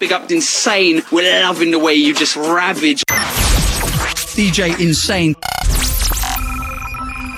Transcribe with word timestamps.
Big 0.00 0.12
up 0.12 0.30
Insane. 0.30 1.02
We're 1.10 1.40
loving 1.42 1.70
the 1.70 1.78
way 1.78 1.94
you 1.94 2.14
just 2.14 2.36
ravage. 2.36 3.02
DJ 4.36 4.78
Insane. 4.80 5.34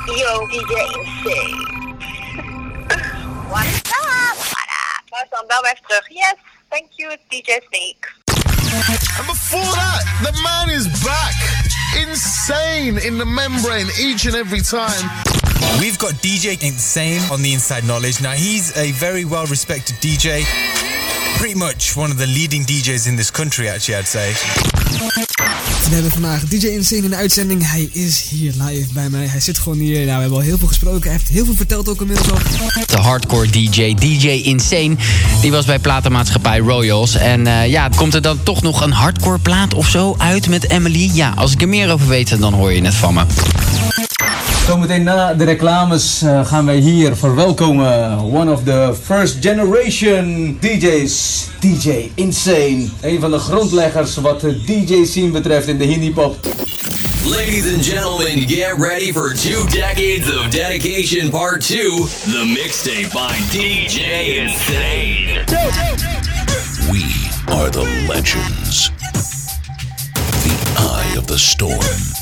Yo, 0.06 0.46
DJ 0.48 0.72
Insane. 0.98 1.66
What 3.50 3.66
is 3.66 3.82
up? 3.90 4.36
What 4.36 4.68
up? 4.68 5.02
Nou, 5.10 5.26
dan 5.30 5.44
bel 5.46 5.62
mij 5.62 5.80
terug. 5.86 6.08
Yes, 6.08 6.34
thank 6.68 6.86
you, 6.96 7.10
DJ 7.28 7.60
Snake. 7.68 8.12
And 9.18 9.26
before 9.26 9.74
that, 9.74 10.02
the 10.22 10.32
man 10.42 10.70
is 10.70 10.86
back. 11.02 11.34
Insane 11.96 12.98
in 12.98 13.18
the 13.18 13.24
membrane 13.24 13.88
each 13.98 14.26
and 14.26 14.36
every 14.36 14.60
time. 14.60 15.10
We've 15.80 15.98
got 15.98 16.12
DJ 16.22 16.62
Insane 16.62 17.20
on 17.30 17.42
the 17.42 17.52
Inside 17.52 17.84
Knowledge. 17.84 18.20
Now, 18.20 18.32
he's 18.32 18.76
a 18.76 18.92
very 18.92 19.24
well 19.24 19.46
respected 19.46 19.96
DJ. 19.96 20.44
Pretty 21.40 21.58
much 21.58 21.96
one 21.96 22.10
of 22.10 22.18
the 22.18 22.26
leading 22.26 22.66
DJs 22.66 23.06
in 23.06 23.16
this 23.16 23.30
country, 23.30 23.68
actually, 23.68 23.98
I'd 23.98 24.06
say. 24.06 24.32
We 25.88 25.94
hebben 25.94 26.10
vandaag 26.10 26.44
DJ 26.44 26.66
Insane 26.66 27.02
in 27.02 27.10
de 27.10 27.16
uitzending. 27.16 27.70
Hij 27.70 27.88
is 27.92 28.28
hier 28.30 28.52
live 28.58 28.92
bij 28.92 29.08
mij. 29.08 29.26
Hij 29.26 29.40
zit 29.40 29.58
gewoon 29.58 29.78
hier. 29.78 29.94
Nou, 29.94 30.06
we 30.06 30.20
hebben 30.20 30.38
al 30.38 30.44
heel 30.44 30.58
veel 30.58 30.68
gesproken. 30.68 31.02
Hij 31.02 31.12
heeft 31.12 31.28
heel 31.28 31.44
veel 31.44 31.54
verteld 31.54 31.88
ook 31.88 32.00
inmiddels 32.00 32.30
al. 32.30 32.38
De 32.86 32.96
hardcore 32.96 33.50
DJ, 33.50 33.94
DJ 33.94 34.28
Insane, 34.28 34.96
die 35.40 35.50
was 35.50 35.64
bij 35.64 35.78
platenmaatschappij 35.78 36.58
Royals. 36.58 37.14
En 37.14 37.46
uh, 37.46 37.66
ja, 37.66 37.88
komt 37.96 38.14
er 38.14 38.22
dan 38.22 38.42
toch 38.42 38.62
nog 38.62 38.80
een 38.80 38.92
hardcore 38.92 39.38
plaat 39.38 39.74
of 39.74 39.88
zo 39.88 40.14
uit 40.18 40.48
met 40.48 40.70
Emily? 40.70 41.10
Ja, 41.12 41.32
als 41.36 41.52
ik 41.52 41.62
er 41.62 41.68
meer 41.68 41.92
over 41.92 42.08
weet, 42.08 42.40
dan 42.40 42.54
hoor 42.54 42.72
je 42.72 42.84
het 42.84 42.94
van 42.94 43.14
me. 43.14 43.24
Zometeen 44.66 45.02
na 45.02 45.34
de 45.34 45.44
reclames 45.44 46.22
uh, 46.22 46.46
gaan 46.46 46.66
wij 46.66 46.76
hier 46.76 47.16
verwelkomen 47.16 48.18
one 48.18 48.52
of 48.52 48.62
the 48.62 48.94
first 49.02 49.36
generation 49.40 50.56
DJ's, 50.60 51.46
DJ 51.60 52.10
Insane. 52.14 52.88
Een 53.00 53.20
van 53.20 53.30
de 53.30 53.38
grondleggers 53.38 54.16
wat 54.16 54.40
de 54.40 54.64
DJ 54.64 55.04
scene 55.04 55.30
betreft 55.30 55.66
in 55.66 55.78
de 55.78 55.84
Hindi 55.84 56.12
pop. 56.12 56.36
Ladies 57.24 57.74
and 57.74 57.84
gentlemen, 57.84 58.48
get 58.48 58.78
ready 58.78 59.12
for 59.12 59.34
two 59.34 59.66
decades 59.68 60.36
of 60.36 60.50
dedication 60.50 61.30
part 61.30 61.60
two, 61.66 62.06
the 62.24 62.44
mixtape 62.56 63.12
by 63.12 63.34
DJ 63.50 64.38
Insane. 64.38 65.44
We 66.90 67.04
are 67.52 67.70
the 67.70 68.04
legends. 68.08 68.90
The 70.42 70.56
eye 70.78 71.18
of 71.18 71.26
the 71.26 71.38
storm. 71.38 72.19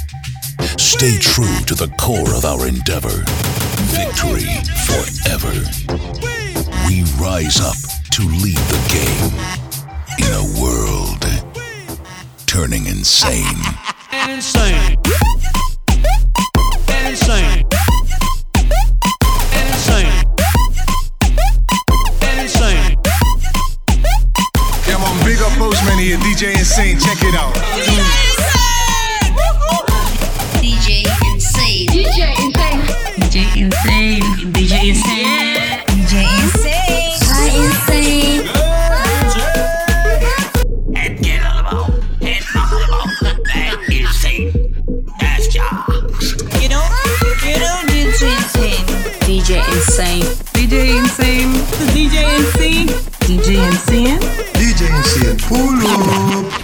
Stay 0.76 1.16
true 1.18 1.58
to 1.66 1.74
the 1.74 1.88
core 1.98 2.34
of 2.34 2.44
our 2.44 2.66
endeavor. 2.66 3.24
Victory 3.94 4.46
forever. 4.84 5.54
We 6.86 7.04
rise 7.18 7.60
up 7.60 7.76
to 8.12 8.22
lead 8.22 8.56
the 8.56 8.82
game 8.90 9.32
in 10.18 10.32
a 10.34 10.60
world 10.60 11.24
turning 12.48 12.86
insane. 12.86 13.44
Insane. 14.28 14.96
Insane. 17.06 17.64
Insane. 19.54 20.24
Insane. 22.40 22.96
Come 24.86 25.02
on, 25.04 25.24
big 25.24 25.38
up 25.40 25.52
Postman 25.58 25.98
here, 25.98 26.16
DJ 26.16 26.58
Insane. 26.58 26.98
Check 26.98 27.18
it 27.22 27.34
out. 27.34 28.27
DJ 50.88 50.96
Insane. 50.96 51.52
DJ 51.92 52.16
Insane. 52.38 52.88
DJ 53.26 53.58
Insane. 53.68 54.18
DJ 54.54 54.88
Insane, 54.88 55.36
pull 55.46 55.76
up. 55.84 56.58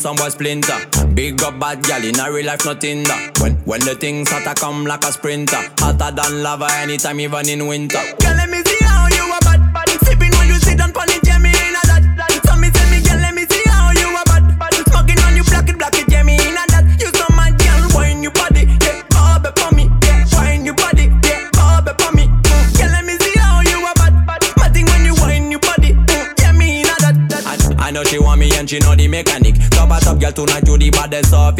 Some 0.00 0.16
boy 0.16 0.28
splinter. 0.30 0.78
Big 1.14 1.42
up 1.42 1.58
bad 1.60 1.82
gal 1.82 2.02
in 2.02 2.18
a 2.18 2.32
real 2.32 2.46
life, 2.46 2.64
nothing 2.64 3.02
that. 3.04 3.38
When 3.40 3.54
when 3.66 3.80
the 3.80 3.94
things 3.94 4.30
hotter 4.30 4.54
come 4.58 4.84
like 4.86 5.04
a 5.04 5.12
sprinter, 5.12 5.60
hotter 5.78 6.10
than 6.14 6.42
lava 6.42 6.68
anytime, 6.72 7.20
even 7.20 7.48
in 7.48 7.66
winter. 7.66 8.00
Girl, 8.18 8.34
let 8.36 8.48
me 8.48 8.62
see 8.64 8.79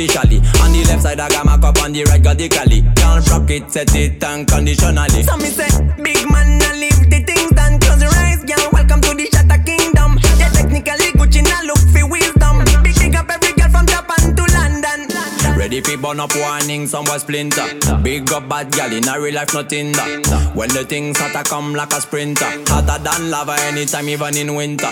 officially. 0.01 0.39
On 0.63 0.73
the 0.73 0.85
left 0.89 1.03
side 1.03 1.21
I 1.21 1.29
got 1.29 1.45
my 1.45 1.59
cup, 1.59 1.79
on 1.83 1.93
the 1.93 2.05
right 2.05 2.23
got 2.23 2.39
the 2.39 2.49
cali. 2.49 2.83
Can't 2.97 3.29
rock 3.29 3.51
it, 3.51 3.71
set 3.71 3.95
it 3.95 4.23
unconditionally. 4.23 5.23
So 5.23 5.37
me 5.37 5.51
say, 5.53 5.69
big 6.03 6.25
man, 6.31 6.61
I 6.63 6.73
leave 6.81 7.11
the 7.11 7.21
things 7.25 7.51
done. 7.53 7.79
Close 7.81 8.03
your 8.03 8.15
eyes, 8.15 8.43
girl. 8.45 8.69
Welcome 8.73 9.01
to 9.03 9.15
the 9.15 9.29
Shatter 9.29 9.61
Kingdom. 9.63 10.19
Yeah, 10.39 10.49
technically 10.51 11.13
Gucci 11.19 11.45
now 11.45 11.63
look 11.65 11.83
for 11.93 12.09
wisdom. 12.09 12.65
Big 12.83 12.97
big 12.97 13.15
up 13.15 13.29
every 13.29 13.53
girl 13.53 13.69
from 13.69 13.87
Japan 13.87 14.37
to 14.37 14.45
London. 14.57 15.01
Ready 15.59 15.81
fi 15.83 15.97
burn 15.97 16.21
up 16.21 16.33
warning, 16.37 16.87
some 16.87 17.07
splinter. 17.07 17.69
Big 18.03 18.33
up 18.33 18.49
bad 18.49 18.73
gal 18.73 18.93
in 18.93 19.07
a 19.09 19.21
real 19.21 19.35
life, 19.35 19.53
nothing 19.53 19.93
that. 19.93 20.53
When 20.55 20.71
the 20.71 20.85
things 20.85 21.19
hotter 21.19 21.45
come 21.45 21.75
like 21.75 21.93
a 21.93 22.01
sprinter, 22.01 22.49
hotter 22.69 23.03
than 23.03 23.31
lava 23.31 23.57
anytime, 23.69 24.09
even 24.09 24.37
in 24.37 24.55
winter. 24.55 24.91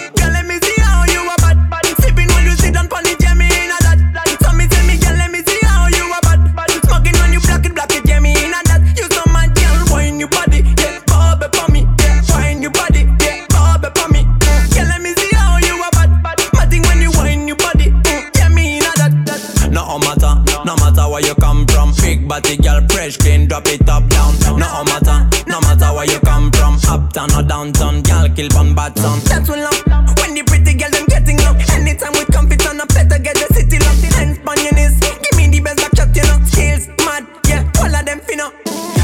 fresh 23.08 23.16
clean, 23.16 23.46
drop 23.46 23.66
it 23.66 23.88
up 23.88 24.06
down. 24.08 24.34
No 24.58 24.84
matter, 24.84 25.28
no 25.46 25.60
matter 25.60 25.94
where 25.94 26.06
you 26.06 26.18
come 26.20 26.50
from, 26.52 26.78
uptown 26.88 27.32
or 27.32 27.42
downtown, 27.42 28.02
girl 28.02 28.28
kill 28.34 28.48
one 28.54 28.74
bad 28.74 28.98
son. 28.98 29.18
That's 29.24 29.48
when 29.48 29.60
love, 29.60 29.82
when 30.20 30.34
the 30.34 30.42
pretty 30.46 30.74
girl 30.74 30.90
them 30.90 31.06
getting 31.06 31.40
up. 31.42 31.56
Anytime 31.72 32.12
we 32.12 32.24
come 32.26 32.48
fit 32.48 32.66
on 32.66 32.80
a 32.80 32.86
better 32.86 33.18
get 33.18 33.36
the 33.36 33.48
city 33.54 33.78
locked. 33.78 34.14
Hands 34.14 34.38
on 34.46 34.58
your 34.62 34.74
knees, 34.74 35.00
give 35.00 35.36
me 35.36 35.48
the 35.48 35.60
best 35.60 35.78
backshot, 35.78 36.14
you 36.16 36.22
know. 36.22 36.44
Skills 36.44 36.88
mad, 37.04 37.26
yeah, 37.48 37.70
all 37.80 37.94
of 37.94 38.04
them 38.04 38.20
finna. 38.20 38.52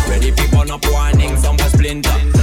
Ready 0.08 0.32
people 0.32 0.70
up 0.70 0.84
warning, 0.90 1.36
some 1.36 1.58
splinter. 1.58 2.33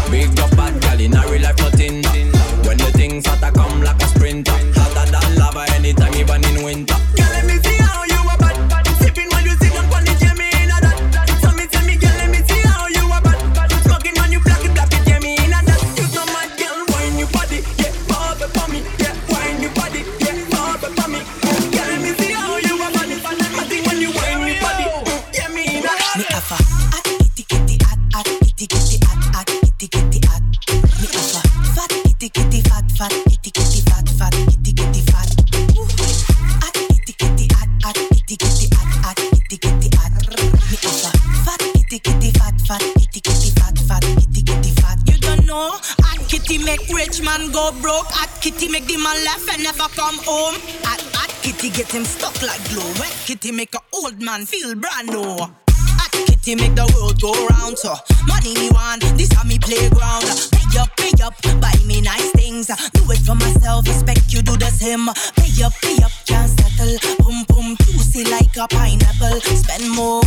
The 49.01 49.07
man 49.07 49.25
laugh 49.25 49.47
and 49.53 49.63
never 49.63 49.87
come 49.95 50.17
home. 50.25 50.55
Hot, 50.85 51.01
hot 51.13 51.31
kitty 51.41 51.69
get 51.69 51.91
him 51.91 52.05
stuck 52.05 52.35
like 52.41 52.61
glue. 52.69 52.85
Wet 52.99 53.13
kitty 53.25 53.51
make 53.51 53.73
a 53.75 53.79
old 53.93 54.21
man 54.21 54.45
feel 54.45 54.75
brand 54.75 55.09
new. 55.09 55.37
Hot 55.37 56.11
kitty 56.27 56.55
make 56.55 56.75
the 56.75 56.85
world 56.95 57.19
go 57.21 57.31
round. 57.47 57.77
So 57.77 57.93
money 58.27 58.53
me 58.55 58.69
want, 58.71 59.01
this 59.17 59.31
a 59.37 59.45
me 59.45 59.57
playground. 59.59 60.25
Pay 60.53 60.79
up, 60.79 60.89
pay 60.97 61.13
up, 61.23 61.35
buy 61.61 61.73
me 61.85 62.01
nice 62.01 62.31
things. 62.31 62.67
Do 62.67 63.01
it 63.11 63.21
for 63.25 63.35
myself, 63.35 63.87
expect 63.87 64.33
you 64.33 64.41
do 64.41 64.57
the 64.57 64.69
same. 64.69 65.07
Pay 65.37 65.63
up, 65.63 65.73
pay 65.81 65.97
up, 66.03 66.13
can't 66.25 66.49
settle. 66.49 66.97
Boom, 67.25 67.43
boom, 67.49 67.77
juicy 67.81 68.25
like 68.29 68.55
a 68.57 68.67
pineapple. 68.67 69.41
Spend 69.41 69.89
more, 69.91 70.21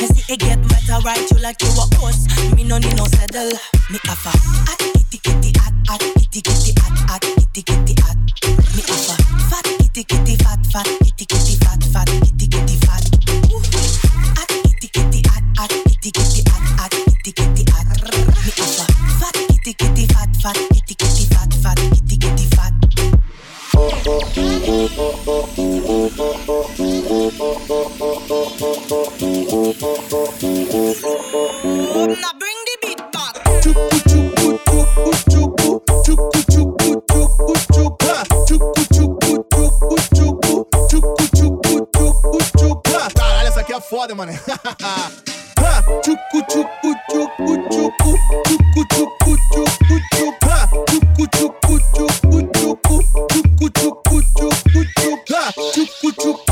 and 0.00 0.08
see 0.12 0.24
it 0.32 0.40
get 0.40 0.60
better. 0.68 1.00
Right, 1.04 1.24
you 1.30 1.38
like 1.40 1.60
you 1.62 1.72
a 1.76 1.86
horse. 1.96 2.26
Me 2.52 2.64
no 2.64 2.78
need 2.78 2.96
no 2.96 3.04
saddle. 3.04 3.52
Me 3.90 3.98
have 4.04 4.24
a 4.26 4.32
hot 4.68 4.78
kitty 4.78 5.18
kitty 5.22 5.52
hot 5.60 5.77
hot 5.88 6.00
kitty 6.00 6.40
kitty 6.42 6.72
hot 6.80 6.98
hot 7.08 7.22
kitty 7.22 7.62
kitty 7.62 7.94
hot. 8.04 8.16
Me 8.76 8.82
have 8.88 9.08
a 9.08 9.16
fat 9.48 9.64
kitty 9.80 10.04
kitty 10.04 10.36
fat 10.36 10.60
fat 10.72 10.86
kitty 11.04 11.24
kitty 11.24 11.54
fat 11.64 11.82
fat 11.92 12.08
kitty 12.24 12.46
kitty 12.52 12.76
fat. 12.84 13.04
Hot 14.36 14.50
kitty 14.64 14.88
kitty 14.92 15.20
hot 15.28 15.44
hot 15.56 15.72
kitty 15.88 16.10
kitty 16.12 16.42
hot 16.50 16.64
hot 16.78 16.92
kitty 16.92 17.32
kitty 17.32 17.64
hot. 17.72 17.88
Me 18.44 18.50
have 18.58 18.78
a 18.78 18.86
fat 19.18 19.36
kitty 19.48 19.72
kitty 19.80 20.04
fat 20.12 20.30
fat 20.42 20.56
kitty 20.76 20.94
kitty 20.94 21.24
fat 21.32 21.50
fat 21.62 21.78
kitty 21.78 22.16
kitty 22.16 22.46
fat. 22.54 22.74
Now 32.20 32.37
essa 44.08 44.14
aqui 44.14 44.14
é 44.14 44.14
foda, 44.14 44.14
mano. 44.14 44.32
Ha, 45.60 45.82
tchucu, 46.02 46.42
tchucu, 46.48 46.94
tchucu, 47.08 47.52
tchucu, 47.68 48.14
tchucu, 48.46 48.86
tchucu, 48.88 49.32
tchucu, 49.50 49.64
tchucu, 49.86 50.24
ha, 50.44 50.68
tchucu, 50.86 51.26
tchucu, 51.28 51.76
tchucu, 55.72 56.12
tchucu, 56.12 56.47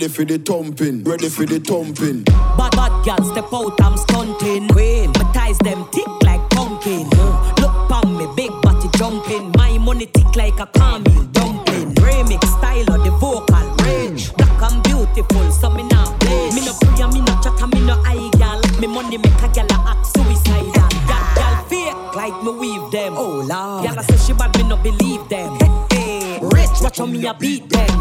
Ready 0.00 0.12
for 0.14 0.24
the 0.24 0.38
thumping. 0.38 1.04
Ready 1.04 1.28
for 1.28 1.44
the 1.44 1.60
thumping. 1.60 2.24
Bad 2.56 2.72
bad 2.72 3.04
girl 3.04 3.20
step 3.20 3.52
out, 3.52 3.78
I'm 3.82 3.98
stunting. 3.98 4.66
Queen, 4.68 5.12
my 5.12 5.30
ties 5.34 5.58
them 5.58 5.84
thick 5.92 6.08
like 6.24 6.40
pumpkin. 6.48 7.04
Uh, 7.12 7.52
Look 7.60 7.76
pon 7.84 8.16
me, 8.16 8.24
big 8.34 8.48
body 8.62 8.88
jumping. 8.96 9.52
My 9.58 9.76
money 9.76 10.06
tick 10.06 10.34
like 10.36 10.58
a 10.58 10.64
caramel 10.72 11.28
dumpling. 11.36 11.92
Remix 12.00 12.48
style 12.48 12.88
of 12.96 13.04
the 13.04 13.10
vocal 13.20 13.76
range. 13.84 14.32
Black 14.36 14.72
and 14.72 14.82
beautiful, 14.84 15.52
so 15.52 15.68
me 15.68 15.82
not 15.82 16.18
play. 16.18 16.48
Me 16.56 16.64
no 16.64 16.72
pray, 16.80 17.04
me 17.12 17.20
no 17.20 17.36
chat, 17.44 17.60
me 17.68 17.84
no 17.84 18.00
eye 18.00 18.30
gal. 18.38 18.56
Me 18.80 18.86
money 18.86 19.18
make 19.18 19.42
a 19.44 19.48
gal 19.52 19.68
a 19.68 19.76
act 19.84 20.16
suicidal. 20.16 20.88
Gal, 21.12 21.24
gal 21.36 21.64
fake 21.68 22.16
like 22.16 22.42
me 22.42 22.52
weave 22.56 22.90
them. 22.90 23.12
Oh 23.18 23.44
lord. 23.44 23.84
Gal 23.84 23.98
a 23.98 24.02
say 24.04 24.16
she 24.16 24.32
bad, 24.32 24.56
me 24.56 24.62
no 24.64 24.78
believe 24.78 25.28
them. 25.28 25.58
Hey, 25.92 26.38
rich, 26.40 26.80
watch 26.80 26.96
how 26.96 27.04
me 27.04 27.26
a 27.26 27.34
beat 27.34 27.68
them. 27.68 28.00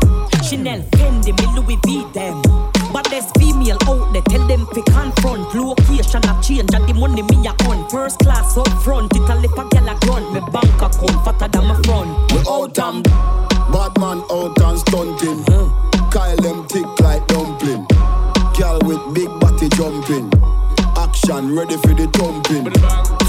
Chanel, 0.49 0.81
Fendi, 0.97 1.31
me 1.37 1.45
Louis 1.53 1.77
V 1.85 2.05
them. 2.11 2.41
But 2.91 3.07
there's 3.11 3.29
female 3.37 3.77
out 3.85 4.11
there, 4.13 4.23
tell 4.23 4.47
them 4.47 4.65
fi 4.73 4.81
confront. 4.89 5.53
Location 5.53 6.25
a 6.25 6.41
change 6.41 6.73
and 6.73 6.89
the 6.89 6.93
money 6.95 7.21
me 7.21 7.45
a 7.45 7.53
on. 7.69 7.87
First 7.89 8.17
class 8.17 8.57
up 8.57 8.67
front, 8.81 9.15
it 9.15 9.29
a 9.29 9.35
lip 9.35 9.53
a 9.53 9.69
gal 9.69 9.87
a 9.87 9.93
grunt. 10.01 10.33
Me 10.33 10.41
bank 10.49 10.81
account 10.81 11.21
fatter 11.23 11.47
than 11.49 11.65
my 11.69 11.79
front. 11.85 12.09
We 12.33 12.39
out 12.49 12.79
and 12.81 13.03
bad 13.69 13.93
man 14.01 14.25
out 14.33 14.57
and 14.57 14.79
stunting. 14.79 15.45
Kyle 16.09 16.35
them 16.37 16.65
thick 16.65 16.89
like 17.01 17.27
dumpling. 17.27 17.85
Girl 18.57 18.79
with 18.89 19.05
big 19.13 19.29
body 19.39 19.69
jumping. 19.77 20.33
Action 20.97 21.55
ready 21.55 21.77
for 21.77 21.93
the 21.93 22.09
thumping. 22.17 22.73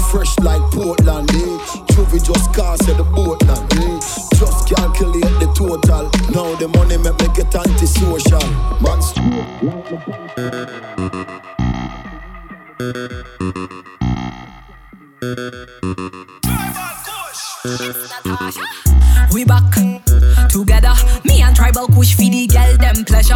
Fresh 0.09 0.39
like 0.39 0.63
Portland, 0.73 1.29
eh? 1.29 1.85
Trophy 1.93 2.17
just 2.17 2.51
cast 2.55 2.87
the 2.87 3.05
boatland, 3.13 3.71
eh? 3.77 3.99
Just 4.35 4.67
calculate. 4.67 5.30
Now 6.33 6.55
the 6.55 6.67
money 6.69 6.97
make 6.97 7.19
me 7.19 7.27
get 7.35 7.53
antisocial. 7.53 8.39
Man, 8.79 8.99
We 19.33 19.43
back 19.43 19.73
together. 20.49 20.93
Me 21.25 21.41
and 21.41 21.53
tribal 21.53 21.87
kush 21.87 22.15
feed 22.15 22.31
the 22.31 22.47
girl 22.47 22.77
them 22.77 23.03
pleasure. 23.03 23.35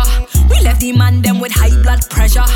We 0.49 0.61
left 0.61 0.79
the 0.79 0.93
man 0.93 1.21
them 1.21 1.41
with 1.41 1.51
high 1.51 1.75
blood 1.83 2.09
pressure. 2.09 2.47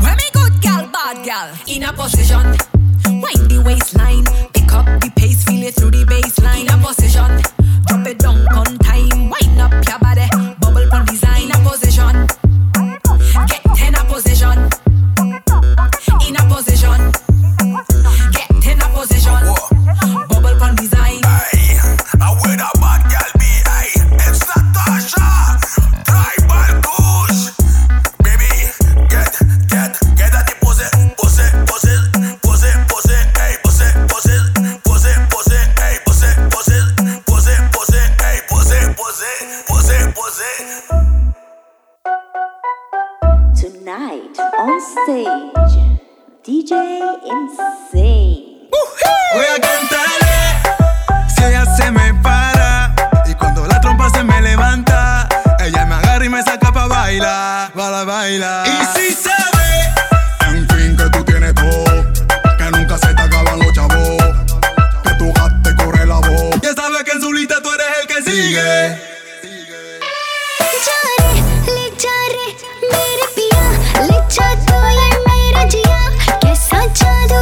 When 0.00 0.16
me 0.16 0.24
good 0.32 0.60
gal, 0.62 0.86
bad 0.86 1.22
gal, 1.22 1.54
in 1.66 1.82
a 1.82 1.92
position. 1.92 2.56
Wind 3.04 3.50
the 3.50 3.62
waistline, 3.64 4.24
pick 4.54 4.72
up 4.72 4.86
the 5.02 5.12
pace, 5.16 5.44
feel 5.44 5.62
it 5.62 5.74
through 5.74 5.90
the 5.90 6.04
baseline. 6.04 6.62
In 6.62 6.68
a 6.70 6.78
position, 6.78 7.61
drop 7.92 8.06
it 8.06 8.18
down 8.18 8.46
on 8.54 8.78
time. 8.78 9.30
Wind 9.30 9.60
up 9.60 9.72
your 9.88 9.98
body, 9.98 10.31
Tonight 44.34 44.54
on 44.58 44.80
stage, 44.80 45.78
DJ 46.44 46.72
Insane. 47.24 48.68
Voy 49.34 49.44
a 49.44 49.60
cantarle 49.60 51.28
si 51.34 51.44
ella 51.44 51.64
se 51.76 51.90
me 51.90 52.14
para 52.22 52.94
y 53.26 53.34
cuando 53.34 53.66
la 53.66 53.80
trompa 53.80 54.08
se 54.10 54.22
me 54.22 54.40
levanta, 54.40 55.28
ella 55.60 55.84
me 55.84 55.96
agarra 55.96 56.24
y 56.24 56.28
me 56.28 56.42
saca 56.42 56.72
pa' 56.72 56.86
bailar, 56.86 57.72
para 57.72 58.04
bailar. 58.04 58.66
Y 58.66 58.98
si 58.98 59.12
sabe, 59.12 59.92
en 60.48 60.68
fin 60.68 60.96
que 60.96 61.10
tú 61.10 61.24
tienes 61.24 61.54
todo, 61.54 62.12
que 62.56 62.70
nunca 62.70 62.96
se 62.98 63.14
te 63.14 63.22
acaban 63.22 63.58
los 63.58 63.72
chavos, 63.72 64.22
que 65.02 65.14
tu 65.14 65.32
gat 65.32 65.62
te 65.62 65.74
corre 65.76 66.06
la 66.06 66.16
voz. 66.16 66.60
Ya 66.62 66.72
sabes 66.74 67.02
que 67.04 67.12
en 67.12 67.20
su 67.20 67.32
lista 67.32 67.56
tú 67.62 67.70
eres 67.72 67.86
el 68.00 68.06
que 68.06 68.30
sigue. 68.30 69.11
जो 74.34 74.44
तू 74.66 74.76
है 74.78 75.08
मेरा 75.26 75.64
जिया 75.74 75.98
कैसा 76.44 76.84
जादू 77.00 77.40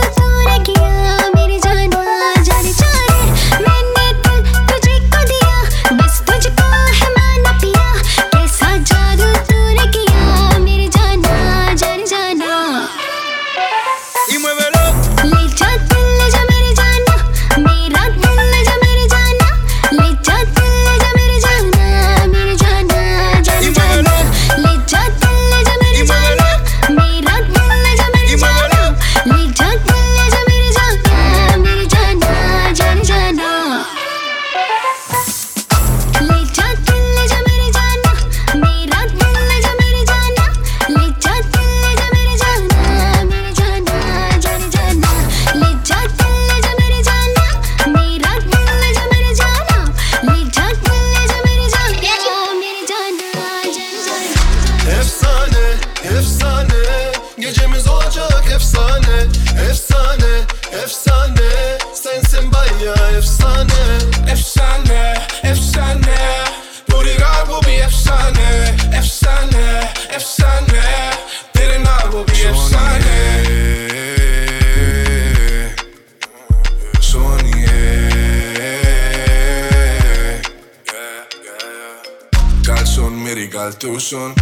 तू 83.79 83.99
सुन 83.99 84.33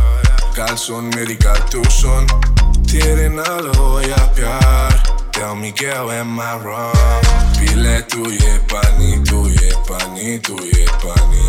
गल 0.57 0.75
सुन 0.75 1.03
मेरी 1.15 1.35
गल 1.41 1.59
तू 1.71 1.83
सुन 1.93 2.25
तेरे 2.89 3.27
नाल 3.29 3.67
होया 3.77 4.17
प्यार 4.38 5.01
Tell 5.33 5.55
me 5.55 5.71
girl 5.71 6.09
am 6.12 6.39
I 6.39 6.57
wrong 6.63 7.27
पी 7.59 7.75
ले 7.75 8.00
तू 8.09 8.31
ये 8.31 8.57
पानी 8.73 9.12
तू 9.29 9.47
ये 9.50 9.71
पानी 9.89 10.38
तू 10.47 10.57
ये 10.63 10.85
पानी 11.05 11.45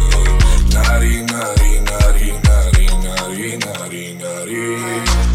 नारी 0.74 1.16
नारी 1.32 1.80
नारी 1.88 2.30
नारी 2.48 2.86
नारी 3.06 3.56
नारी 3.64 4.04
नारी 4.20 4.66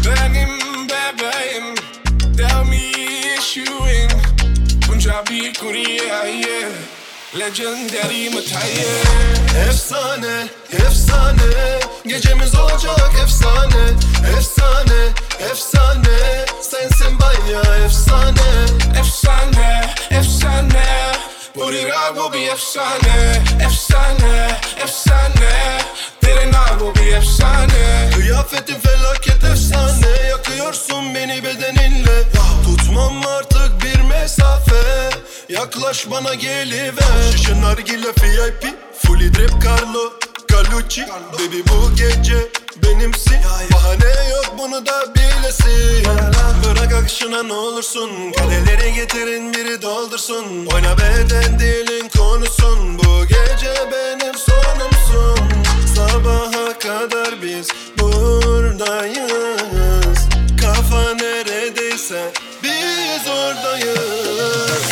Benim 0.06 0.54
bebeğim 0.86 1.66
Tell 2.38 2.64
me 2.64 2.84
issuing 3.34 4.10
Punjabi 4.86 5.52
Kore'ye 5.60 6.62
Legendary 7.33 8.29
Mataye 8.29 8.85
Efsane, 9.67 10.47
efsane. 10.73 11.79
Gecemiz 12.07 12.55
olacak 12.55 13.11
efsane. 13.23 13.83
Efsane, 14.37 15.09
efsane. 15.51 16.45
Sensin 16.61 17.19
bayağı 17.19 17.85
efsane. 17.85 18.65
Efsane, 18.99 19.95
efsane. 20.11 21.11
Burirar 21.55 22.15
bu 22.15 22.33
bir 22.33 22.47
efsane. 22.47 23.43
Efsane, 23.65 24.59
efsane 24.83 25.79
Derin 26.35 26.53
ağ 26.53 26.79
bu 26.79 26.95
bir 26.95 27.13
efsane. 27.13 28.09
Kıyafetin 28.15 28.79
felaket 28.79 29.43
efsane 29.43 30.27
Yakıyorsun 30.29 31.15
beni 31.15 31.43
bedeninle. 31.43 32.23
Tutmam 32.65 33.27
artık 33.27 33.71
bir 33.83 34.01
mesafe 34.01 35.09
Yaklaş 35.49 36.11
bana 36.11 36.33
geliver. 36.33 37.31
Şişe 37.31 37.61
nargile 37.61 38.07
VIP 38.07 38.65
Fully 39.05 39.33
drip 39.33 39.51
Carlo 39.65 40.13
Galucci 40.47 41.05
Baby 41.33 41.59
bu 41.69 41.95
gece 41.95 42.37
benimsin. 42.83 43.37
Bahane 43.73 44.29
yok 44.29 44.55
bunu 44.57 44.85
da 44.85 45.15
bilesin. 45.15 46.05
Bırak 46.65 46.93
akışına 46.93 47.43
ne 47.43 47.53
olursun. 47.53 48.09
Kadeleri 48.37 48.93
getirin 48.93 49.53
biri 49.53 49.81
doldursun. 49.81 50.65
Oyna 50.73 50.97
beden 50.97 51.59
dilin 51.59 52.09
konusun 52.17 52.99
Bu 52.99 53.25
gece 53.25 53.73
benim 53.91 54.33
sonumsun 54.37 55.64
Sabaha 55.95 56.79
kadar 56.79 57.41
biz 57.41 57.67
buradayız. 57.99 59.27
Kafa 60.61 61.13
neredeyse 61.13 62.31
biz 62.63 63.27
oradayız. 63.27 64.83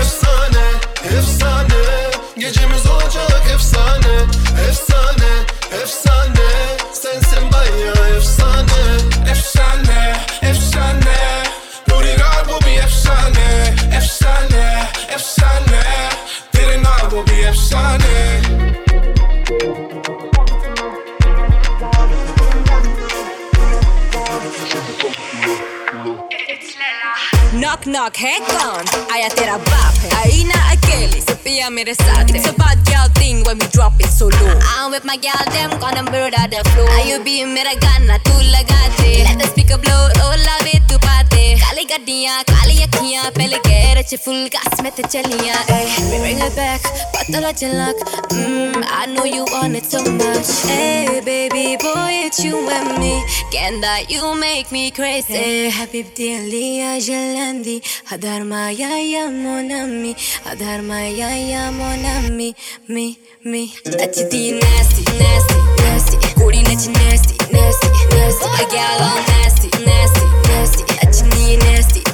Efsane, 0.00 0.66
efsane. 1.04 2.10
Gecemiz 2.38 2.86
olacak 2.86 3.42
efsane. 3.54 4.16
Efsane, 4.68 5.32
efsane. 5.82 6.48
Sensin 6.92 7.52
bayağı 7.52 8.16
efsane. 8.16 8.82
Efsane, 9.30 10.16
efsane. 10.42 11.42
Burirar 11.90 12.44
bu 12.48 12.66
bir 12.66 12.78
efsane. 12.84 13.74
Efsane, 13.96 14.88
efsane. 15.14 15.82
Derin 16.54 16.84
bu 17.10 17.26
bir 17.26 17.46
efsane 17.46 18.43
Knock 27.64 27.86
knock 27.86 28.16
है 28.20 28.38
कौन 28.46 28.88
आया 29.12 29.28
तेरा 29.36 29.56
बाप 29.56 29.94
है 30.02 30.10
आई 30.16 30.42
ना 30.44 30.58
अकेली 30.72 31.20
से 31.20 31.34
पिया 31.44 31.68
मेरे 31.76 31.94
साथ 31.94 32.32
It's 32.36 32.48
a 32.48 32.52
bad 32.58 32.84
girl 32.90 33.08
thing 33.18 33.42
when 33.46 33.58
we 33.58 33.68
drop 33.76 34.00
it 34.00 34.10
so 34.16 34.28
low 34.34 34.52
I'm 34.72 34.90
with 34.94 35.06
my 35.10 35.16
girl 35.26 35.44
them 35.54 35.72
gonna 35.84 36.02
murder 36.10 36.44
the 36.54 36.62
flow 36.70 36.86
Are 36.96 37.04
you 37.08 37.18
be 37.28 37.36
मेरा 37.54 37.74
गाना 37.86 38.18
तू 38.28 38.40
लगा 38.56 38.82
दे 39.00 39.12
Let 39.28 39.38
the 39.44 39.48
speaker 39.52 39.78
blow 39.86 40.02
oh 40.26 40.34
love 40.44 40.68
it 40.74 40.90
तू 40.90 40.98
पाते 41.06 41.23
ਕਾਲੀ 41.74 41.84
ਗੱਡੀਆਂ 41.90 42.42
ਕਾਲੀ 42.48 42.82
ਅੱਖੀਆਂ 42.84 43.22
ਪਹਿਲੇ 43.36 43.58
ਗੈਰ 43.68 44.02
ਚ 44.02 44.16
ਫੁੱਲ 44.24 44.48
ਚੱਲੀਆਂ 45.12 45.54
bring 46.24 46.42
it 46.44 46.58
back 46.58 46.84
ਪਤਾ 47.14 47.50
ਚਲਕ 47.52 48.02
mm 48.34 48.84
i 48.96 49.06
know 49.14 49.24
you 49.30 49.46
want 49.54 49.78
it 49.78 49.88
so 49.94 50.02
much 50.18 50.52
hey 50.68 51.16
baby 51.28 51.64
boy 51.84 52.12
it's 52.18 52.38
you 52.44 52.60
and 52.76 52.92
me 53.00 53.10
ਕਹਿੰਦਾ 53.52 53.96
you 54.12 54.30
make 54.42 54.70
me 54.76 54.84
crazy? 54.98 55.40
Happy 55.40 55.72
حبيبتي 55.78 56.28
اللي 56.38 56.76
يا 56.78 56.98
جلندي 56.98 57.82
هدر 58.08 58.44
معايا 58.44 58.92
يا 59.14 59.26
مونامي 59.26 60.14
هدر 60.46 60.80
معايا 60.90 61.30
يا 61.30 61.70
مونامي 61.70 62.54
مي 62.88 63.16
مي 63.44 63.68
nasty 64.62 65.04
nasty 65.82 66.34
ਕੁੜੀ 66.34 66.62
ਨੱਚ 66.62 66.86
nasty 66.98 67.36
nasty 67.56 67.90
nasty. 68.14 68.48
I 68.60 68.64
get 68.74 68.94
nasty 69.32 69.68
nasty 69.88 70.23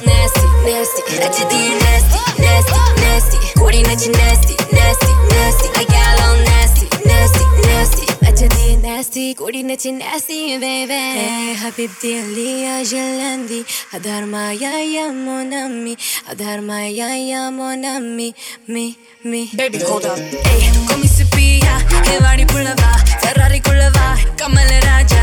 nasty 0.06 0.46
nasty 0.66 1.02
أجدي 1.22 1.78
nasty 1.78 2.42
nasty 2.42 2.80
nasty 3.00 3.58
قولي 3.60 3.82
نجي 3.82 4.12
nasty 4.12 4.54
nasty 4.72 5.12
nasty 5.32 5.68
A 5.80 5.84
gal 5.92 6.18
all 6.26 6.38
nasty 6.44 6.86
nasty 7.06 7.44
nasty 7.66 8.06
أجدي 8.24 8.76
nasty 8.82 9.38
قولي 9.38 9.62
نجي 9.62 9.98
nasty 9.98 10.60
baby 10.60 11.56
حبيبتي 11.64 12.20
اللي 12.20 12.62
يا 12.62 12.82
جلندي 12.82 13.64
هدار 13.92 14.24
ما 14.24 14.52
يا 14.52 14.78
يا 14.78 15.08
mon 15.10 15.52
ami 15.52 15.96
هدار 16.28 16.60
ما 16.60 16.88
يا 16.88 17.08
يا 17.08 17.50
mon 17.50 17.84
ami 17.84 18.32
me 18.68 18.96
me 19.24 19.56
baby 19.56 19.78
hold 19.78 20.04
up 20.06 20.18
hey 20.46 20.70
come 20.88 21.06
si 21.08 21.24
pia 21.24 21.29
Priya 21.41 21.75
ஹே 22.05 22.15
வாடி 22.23 22.43
புள்ளவா 22.45 22.89
ஃபெராரிக்குள்ளவா 23.21 24.07
கமல் 24.41 24.73
ராஜா. 24.85 25.21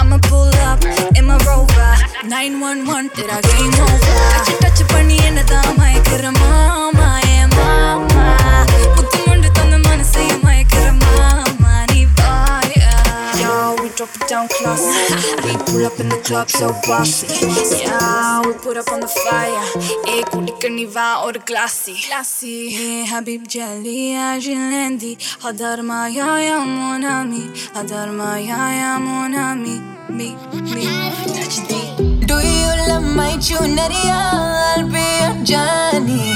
அம்மா 0.00 0.18
pull 0.28 0.60
up 0.66 0.86
எம் 1.20 1.32
ரோவா 1.46 1.88
nine 2.32 2.56
one 2.68 2.82
one 2.96 3.08
திரா 3.16 3.38
game 3.48 3.74
over 3.80 4.14
touch 4.62 4.84
பண்ணி 4.92 5.16
என்ன 5.28 5.42
தான் 5.44 5.72
மயக்கிற 5.80 6.30
மாமா 6.38 7.08
ஏ 7.30 7.40
மாமா. 7.56 8.26
We 14.06 14.12
drop 14.12 14.22
it 14.22 14.28
down 14.28 14.48
classy. 14.48 15.46
We 15.46 15.56
pull 15.64 15.86
up 15.86 15.98
in 16.00 16.08
the 16.08 16.16
club 16.18 16.48
so 16.50 16.72
bossy. 16.86 17.26
Yeah, 17.78 18.42
we 18.46 18.52
put 18.54 18.76
up 18.76 18.90
on 18.92 19.00
the 19.00 19.08
fire. 19.08 19.64
Eh, 20.06 20.22
kudik 20.30 20.70
ni 20.70 20.84
va 20.84 21.22
or 21.24 21.32
glassy. 21.32 21.94
Glassy. 22.06 22.74
Eh, 22.74 23.06
Habib 23.06 23.46
Jelly, 23.48 24.14
Ajilendi. 24.14 25.16
Hadar 25.42 25.82
ma 25.82 26.06
ya 26.06 26.36
ya 26.38 26.64
mon 26.64 27.04
ami. 27.04 27.50
Hadar 27.74 28.08
ma 28.12 28.36
ya 28.36 28.70
ya 28.80 28.98
mon 28.98 29.34
ami. 29.34 29.80
Me, 30.08 30.36
me, 30.72 30.86
Do 32.26 32.36
you 32.38 32.70
love 32.88 33.02
my 33.16 33.32
chunaria? 33.38 34.20
I'll 34.76 34.86
be 34.88 35.06
your 35.20 35.44
Johnny. 35.44 36.34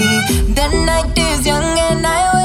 The 0.55 0.67
night 0.87 1.17
is 1.17 1.47
young 1.47 1.79
and 1.79 2.05
I 2.05 2.35
will 2.35 2.40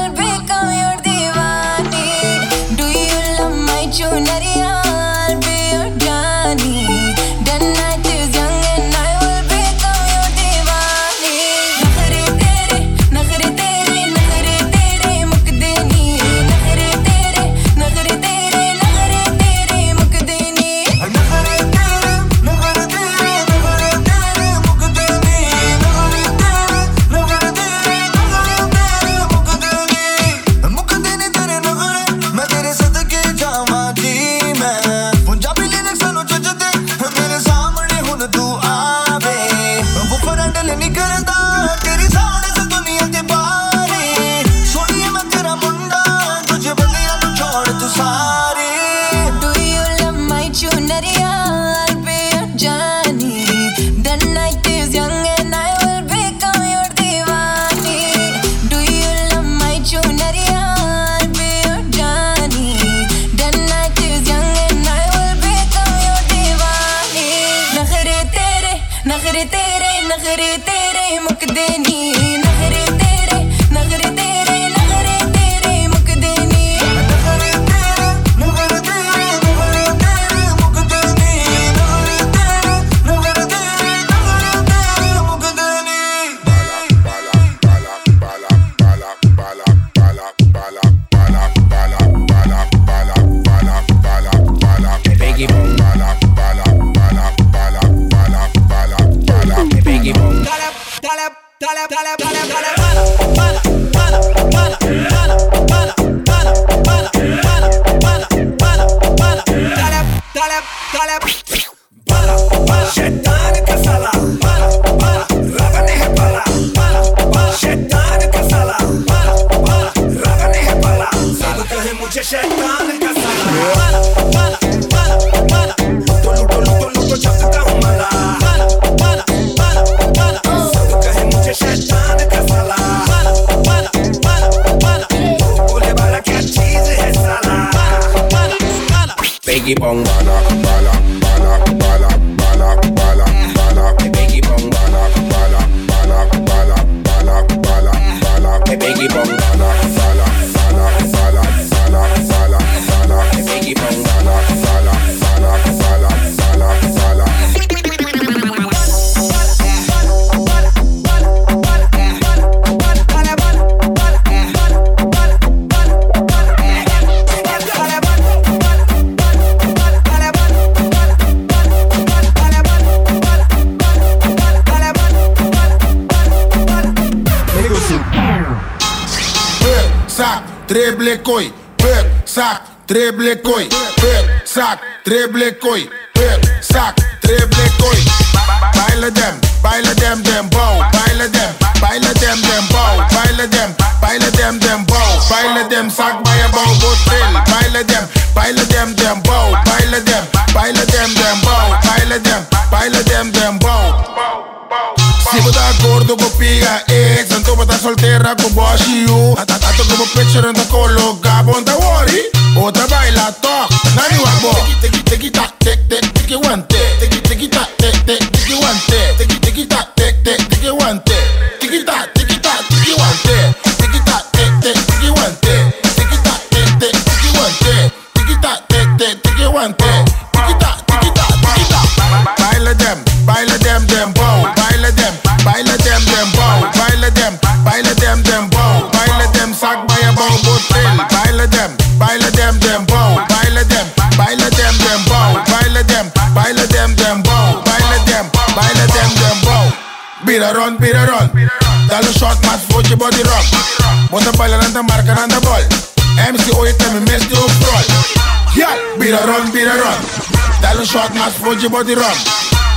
spongy 261.46 261.68
body 261.70 261.94
rum. 261.94 262.18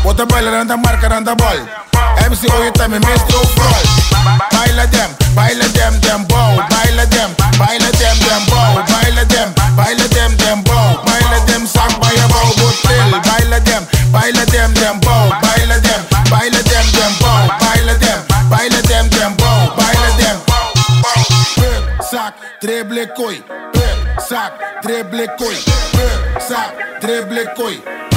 Water 0.06 0.30
boiler 0.30 0.54
and 0.62 0.70
the 0.70 0.78
marker 0.78 1.10
and 1.10 1.26
the 1.26 1.34
ball. 1.34 1.58
MC 2.22 2.46
all 2.54 2.62
your 2.62 3.02
Mr. 3.02 3.42
Brawl. 3.58 3.86
Baila 4.54 4.86
them, 4.94 5.10
baila 5.34 5.66
them, 5.74 5.98
them 6.06 6.22
bow. 6.30 6.54
Baila 6.70 7.06
them, 7.10 7.34
baila 7.58 7.90
them, 7.98 8.18
them 8.22 8.44
bow. 8.46 8.86
Baila 8.86 9.26
them, 9.26 9.50
baila 9.74 10.06
them, 10.14 10.38
them 10.38 10.62
bow. 10.62 11.02
Baila 11.02 11.40
them, 11.50 11.66
sang 11.66 11.98
by 11.98 12.14
a 12.14 12.26
bow, 12.30 12.46
hotel. 12.62 13.10
Baila 13.26 13.58
them, 13.66 13.84
baila 14.14 14.46
them, 14.54 14.70
them 14.78 15.02
bow. 15.02 15.34
Baila 15.42 15.82
them, 15.82 16.02
baila 16.30 16.62
them, 16.62 16.86
them 16.94 17.14
bow. 17.18 17.50
Baila 17.58 17.98
them, 17.98 18.22
baila 18.54 18.80
bow. 19.42 19.74
Baila 19.74 20.12
them. 20.22 20.38
Sac, 22.06 22.38
treble 22.62 23.06
koi. 23.18 23.42
Sac, 24.22 24.54
treble 24.86 25.26
koi. 25.42 25.58
Sac, 26.38 27.02
treble. 27.02 28.09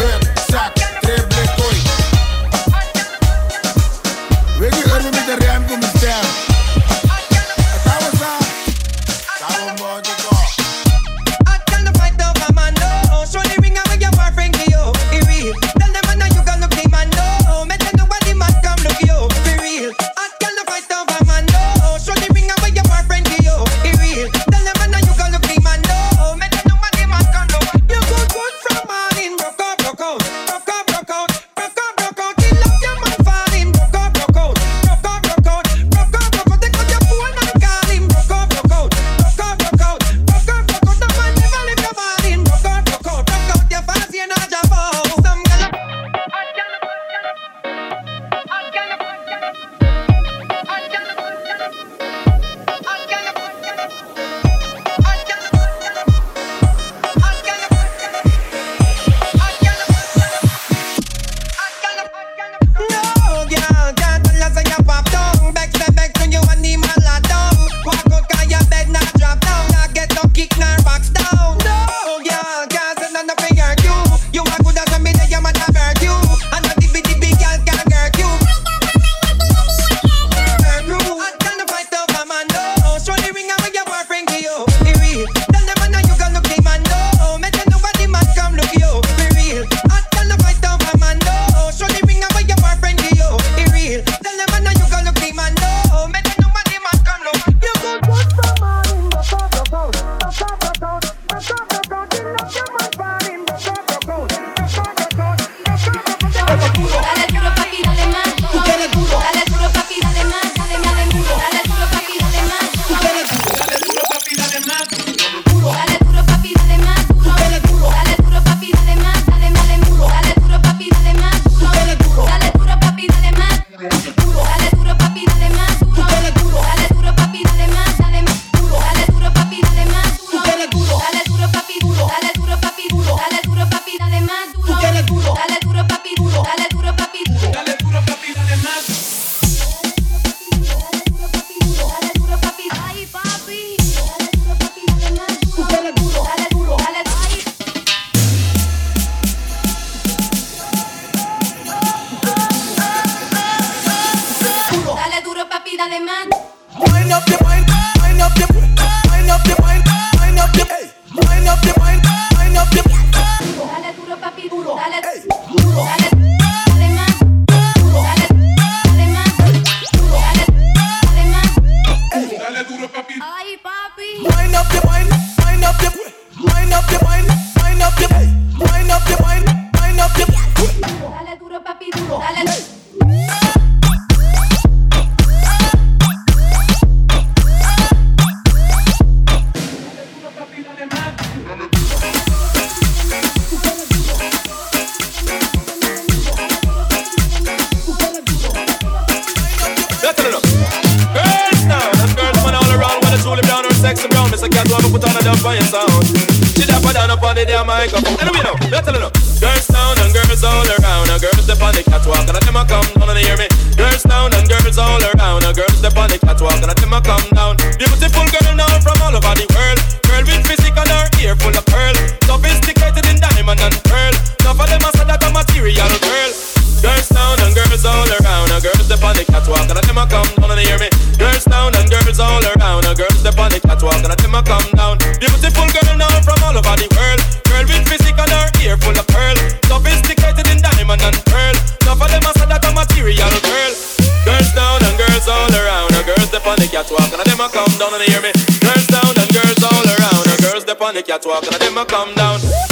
down 247.83 248.01
and 248.01 248.09
hear 248.09 248.23
me. 248.23 248.31
Girls 248.61 248.87
down 248.87 249.13
and 249.19 249.29
girls 249.33 249.63
all 249.63 249.85
around. 249.85 250.27
And 250.31 250.41
girls 250.43 250.63
step 250.63 250.81
on 250.81 250.95
the 250.95 251.03
catwalk 251.03 251.45
and 251.45 251.55
them 251.55 251.79
a 251.79 251.85
come 251.85 252.15
down. 252.15 252.72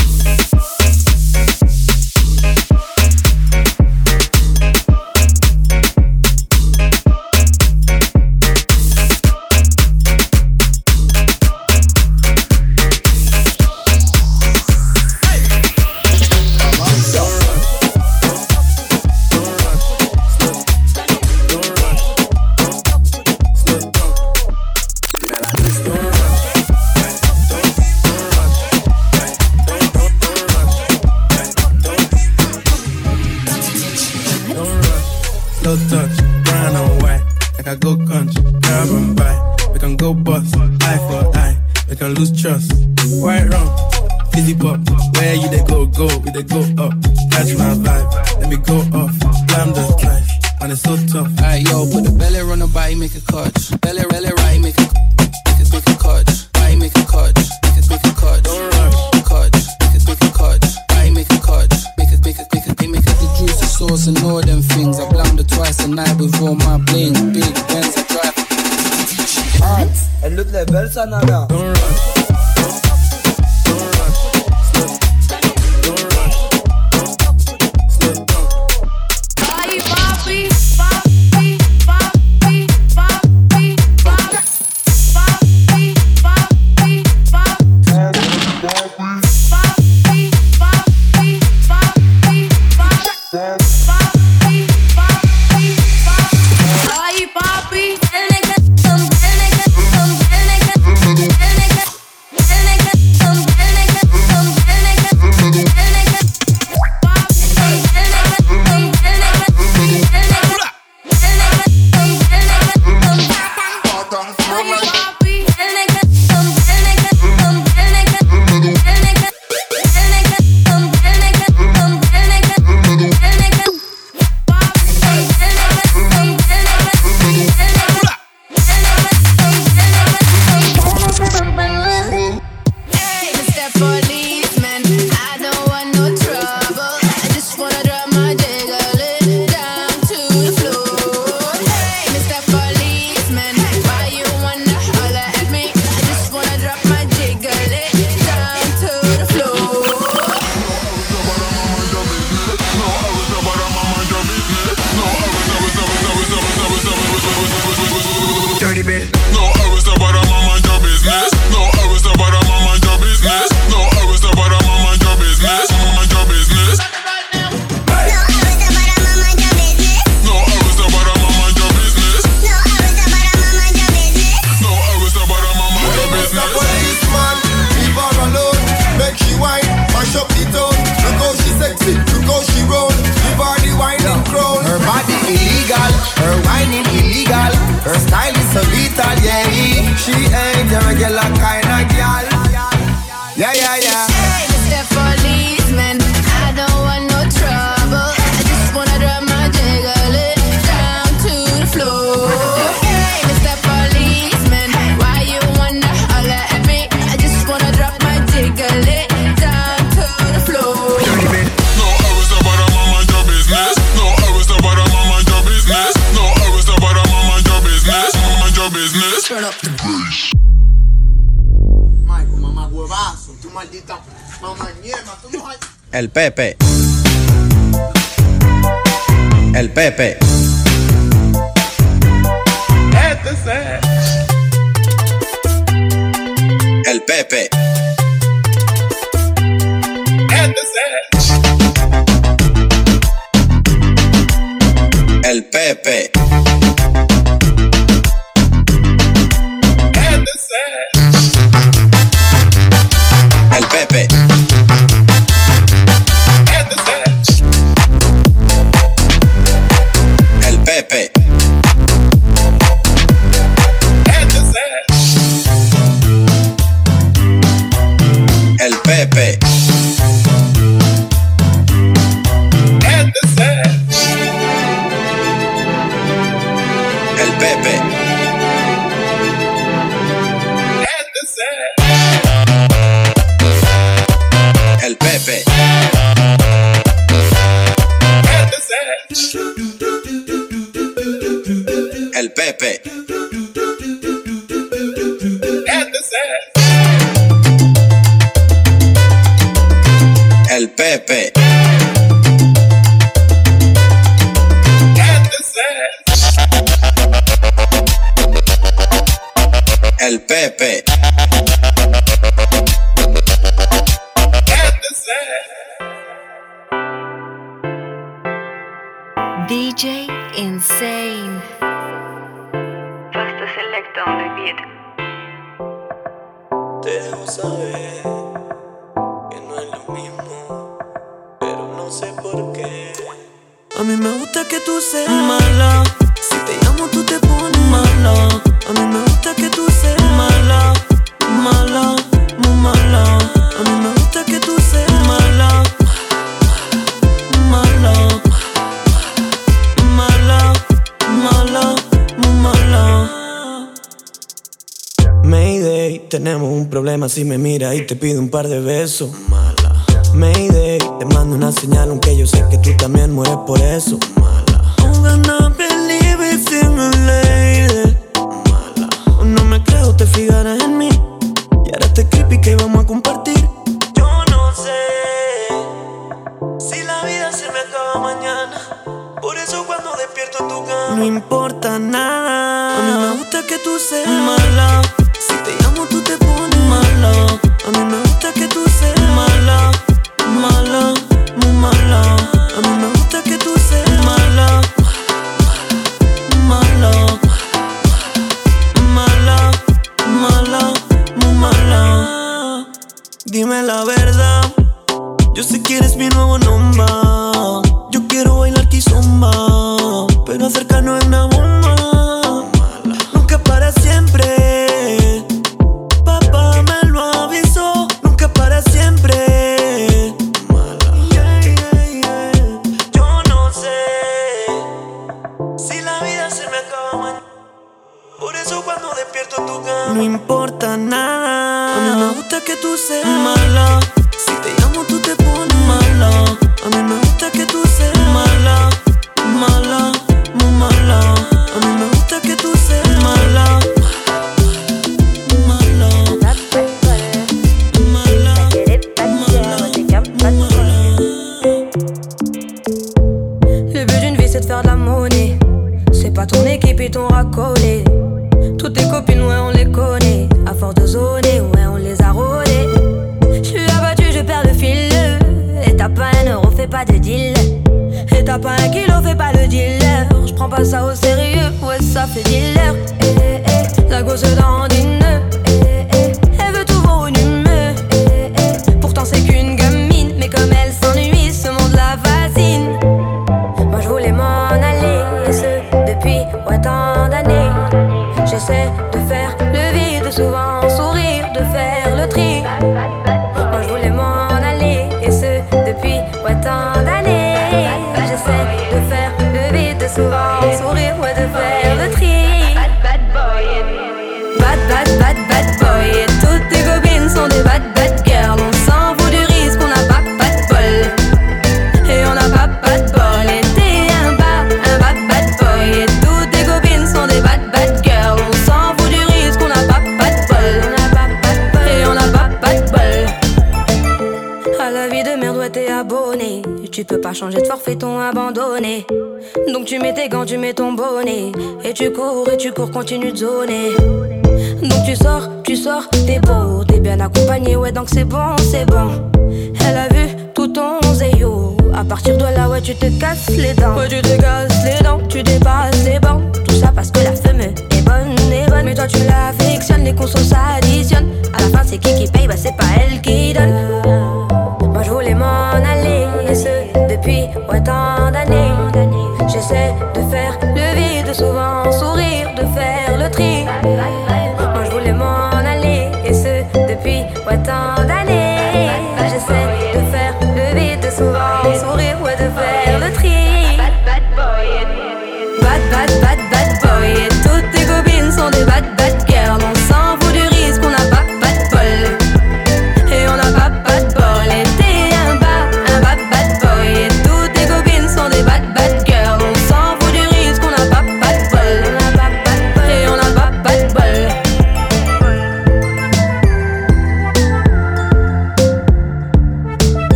si 357.20 357.26
me 357.26 357.36
mira 357.36 357.74
y 357.74 357.84
te 357.84 357.96
pide 357.96 358.18
un 358.18 358.30
par 358.30 358.48
de 358.48 358.60
besos. 358.60 359.10
Mala. 359.28 359.84
Mayday, 360.14 360.78
te 360.78 361.04
mando 361.04 361.36
una 361.36 361.52
señal, 361.52 361.90
aunque 361.90 362.16
yo 362.16 362.26
sé 362.26 362.42
que 362.50 362.56
tú 362.56 362.70
también 362.78 363.12
mueres 363.12 363.36
por 363.46 363.60
eso. 363.60 363.98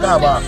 Sagaba. 0.00 0.40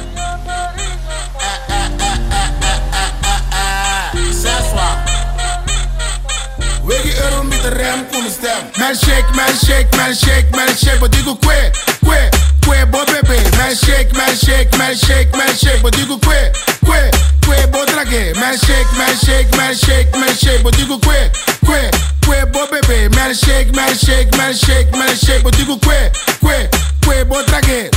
Wiggy 6.85 7.13
euro 7.23 7.43
met 7.45 7.63
de 7.63 7.69
rem, 7.69 8.07
koele 8.11 8.31
stem. 8.31 8.63
Man 8.79 8.95
shake, 8.97 9.25
man 9.35 9.55
shake, 9.65 9.97
man 9.97 10.15
shake, 10.15 10.51
man 10.57 10.69
shake. 10.77 11.01
Wat 11.01 11.11
digo 11.13 11.35
kwe, 11.35 11.71
kwe, 12.05 12.29
kwe, 12.65 12.87
bo 12.91 13.05
bebe. 13.05 13.39
Man 13.57 13.75
shake, 13.75 14.13
man 14.17 14.37
shake, 14.37 14.77
man 14.79 14.97
shake, 14.97 15.31
man 15.37 15.55
shake. 15.57 15.83
Wat 15.83 15.95
digo 15.97 16.17
kwe, 16.19 16.51
kwe, 16.85 17.11
kwe, 17.47 17.67
bo 17.73 17.85
drage. 17.87 18.35
Man 18.41 18.57
shake, 18.59 18.93
man 18.99 19.15
shake, 19.17 19.57
man 19.57 19.75
shake, 19.75 20.13
man 20.19 20.35
shake. 20.35 20.65
Wat 20.65 20.75
digo 20.77 20.99
kwe, 20.99 21.31
kwe, 21.65 21.91
kwe, 22.27 22.47
bo 22.53 22.67
bebe. 22.71 23.09
Man 23.17 23.35
shake, 23.35 23.73
man 23.75 23.95
shake, 23.95 24.37
man 24.37 24.55
shake, 24.55 24.91
man 24.93 25.17
shake. 25.17 25.45
Wat 25.45 25.55
digo 25.57 25.77
kwe, 25.77 26.11
kwe, 26.41 26.69
kwe, 27.05 27.25
bo 27.25 27.43
drage. 27.45 27.91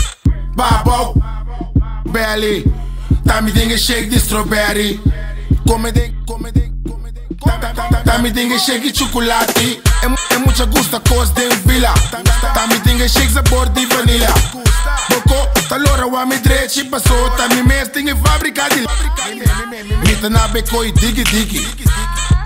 Babo, 0.56 1.16
belly. 2.12 2.64
Tami 3.26 3.52
dinge 3.52 3.78
shake 3.78 4.10
the 4.10 4.20
strawberry. 4.20 5.00
Come 5.68 5.92
ding, 5.92 6.16
come 6.28 6.52
ding. 6.52 6.72
Tami 8.06 8.32
dinge 8.32 8.60
shake 8.60 8.86
e 8.86 8.92
chocolate. 8.94 9.82
É, 10.04 10.36
é 10.36 10.38
muita 10.38 10.66
gusta 10.66 11.00
cos 11.00 11.32
de 11.32 11.50
vila. 11.66 11.94
Tami 12.54 12.80
dinge 12.84 13.10
shake 13.10 13.32
sabor 13.32 13.70
de 13.70 13.86
vanilha. 13.88 14.34
Boko, 15.10 15.48
talora 15.68 16.06
wa 16.06 16.26
mi 16.26 16.38
Passou, 16.90 17.30
tami 17.32 17.64
mes 17.64 17.90
dinge 17.90 18.16
fábrica 18.16 18.70
de 18.70 18.86
Mita 20.06 20.30
na 20.30 20.48
bekoi 20.48 20.92
digi 20.92 21.24
digi 21.24 21.68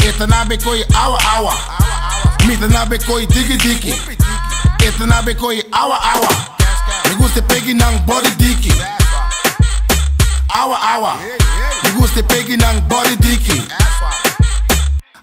Eta 0.07 0.25
na 0.27 0.45
bekoi 0.45 0.85
awa 0.95 1.17
awa. 1.35 1.53
Mita 2.47 2.67
na 2.67 2.85
bekoi 2.85 3.27
digi 3.27 3.57
digi 3.57 3.93
Eta 4.85 5.05
na 5.05 5.21
bekoi 5.21 5.63
awa 5.71 5.97
awa 6.13 6.56
Mi 7.09 7.15
gusta 7.15 7.41
pegi 7.41 7.73
nang 7.73 7.97
body 8.05 8.29
diki 8.37 8.71
Awa 10.55 10.77
awa 10.93 11.15
Mi 11.83 11.89
gusta 11.97 12.21
pegi 12.23 12.57
nang 12.57 12.81
body 12.87 13.15
diki 13.17 13.61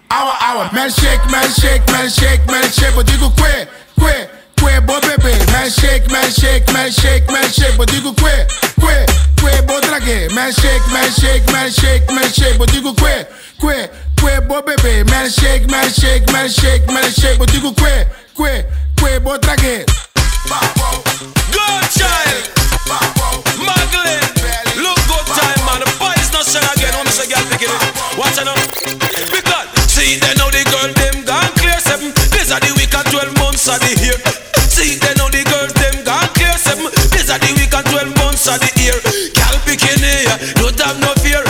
Awa 0.09 0.33
awa 0.41 0.69
Man 0.73 0.89
shake, 0.89 1.21
man 1.31 1.49
shake, 1.49 1.85
man 1.91 2.09
shake, 2.09 2.45
man 2.47 2.63
shake 2.71 2.95
Eu 2.95 3.03
digo 3.03 3.29
que, 3.35 3.67
que, 3.99 4.29
que 4.55 4.79
bo 4.81 4.99
bebê 5.01 5.33
Man 5.51 5.69
shake, 5.69 6.09
man 6.11 6.31
shake, 6.31 6.71
man 6.73 6.91
shake, 6.91 7.31
man 7.31 7.49
shake 7.51 7.77
Eu 7.79 7.85
digo 7.85 8.13
que, 8.13 8.47
que, 8.79 9.05
que 9.35 9.61
bo 9.63 9.79
drague 9.81 10.29
Man 10.33 10.51
shake, 10.51 10.87
man 10.91 11.11
shake, 11.11 11.51
man 11.51 11.71
shake, 11.71 12.11
man 12.13 12.29
shake 12.31 12.59
Eu 12.59 12.65
digo 12.65 12.93
que, 12.93 13.27
que, 13.59 13.89
que 14.15 14.41
bo 14.47 14.61
bebê 14.61 15.03
Man 15.11 15.29
shake, 15.29 15.69
man 15.69 15.89
shake, 15.89 16.31
man 16.31 16.49
shake, 16.49 16.87
man 16.91 17.11
shake 17.11 17.39
Eu 17.39 17.45
digo 17.45 17.73
que, 17.73 18.07
que, 18.35 18.65
que 18.95 19.19
bo 19.19 19.37
drague 19.37 19.85
Bah, 20.47 20.61
bah. 20.77 21.04
Good 21.15 21.85
child. 21.95 22.43
Look 24.75 24.99
good 25.07 25.27
time. 25.31 25.63
The 25.79 25.87
boys 25.95 26.27
not 26.35 26.43
again. 27.23 27.47
Girl. 27.55 27.71
Watch 28.19 28.35
it. 28.35 29.31
Because 29.31 29.67
see 29.87 30.19
they 30.19 30.35
know 30.35 30.51
the 30.51 30.59
gone 30.67 30.91
clear 31.55 31.79
the 32.59 32.75
week 32.75 32.91
and 32.91 33.07
twelve 33.07 33.31
months 33.39 33.63
of 33.71 33.79
the 33.79 33.95
year. 34.03 34.19
See 34.67 34.99
they 34.99 35.15
know 35.15 35.31
the 35.31 35.47
gone 35.47 35.71
clear 36.35 36.51
the 37.39 37.51
week 37.55 37.71
and 37.71 37.85
twelve 37.87 38.11
months 38.19 38.51
of 38.51 38.59
the 38.59 38.67
year. 38.75 38.99
Girl. 39.39 39.55
Don't 40.59 40.79
have 40.83 40.99
no 40.99 41.13
fear. 41.23 41.44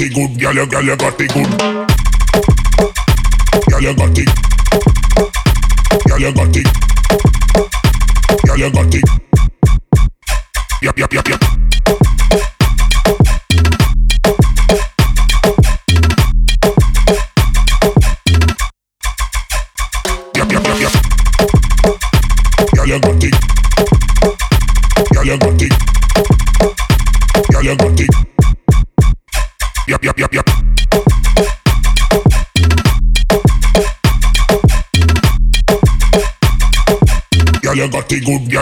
It 0.00 0.14
good, 0.14 0.40
girl, 0.40 0.54
you, 0.54 0.66
girl, 0.66 0.82
you 0.82 0.96
got 0.96 1.20
it 1.20 1.32
good. 1.32 1.89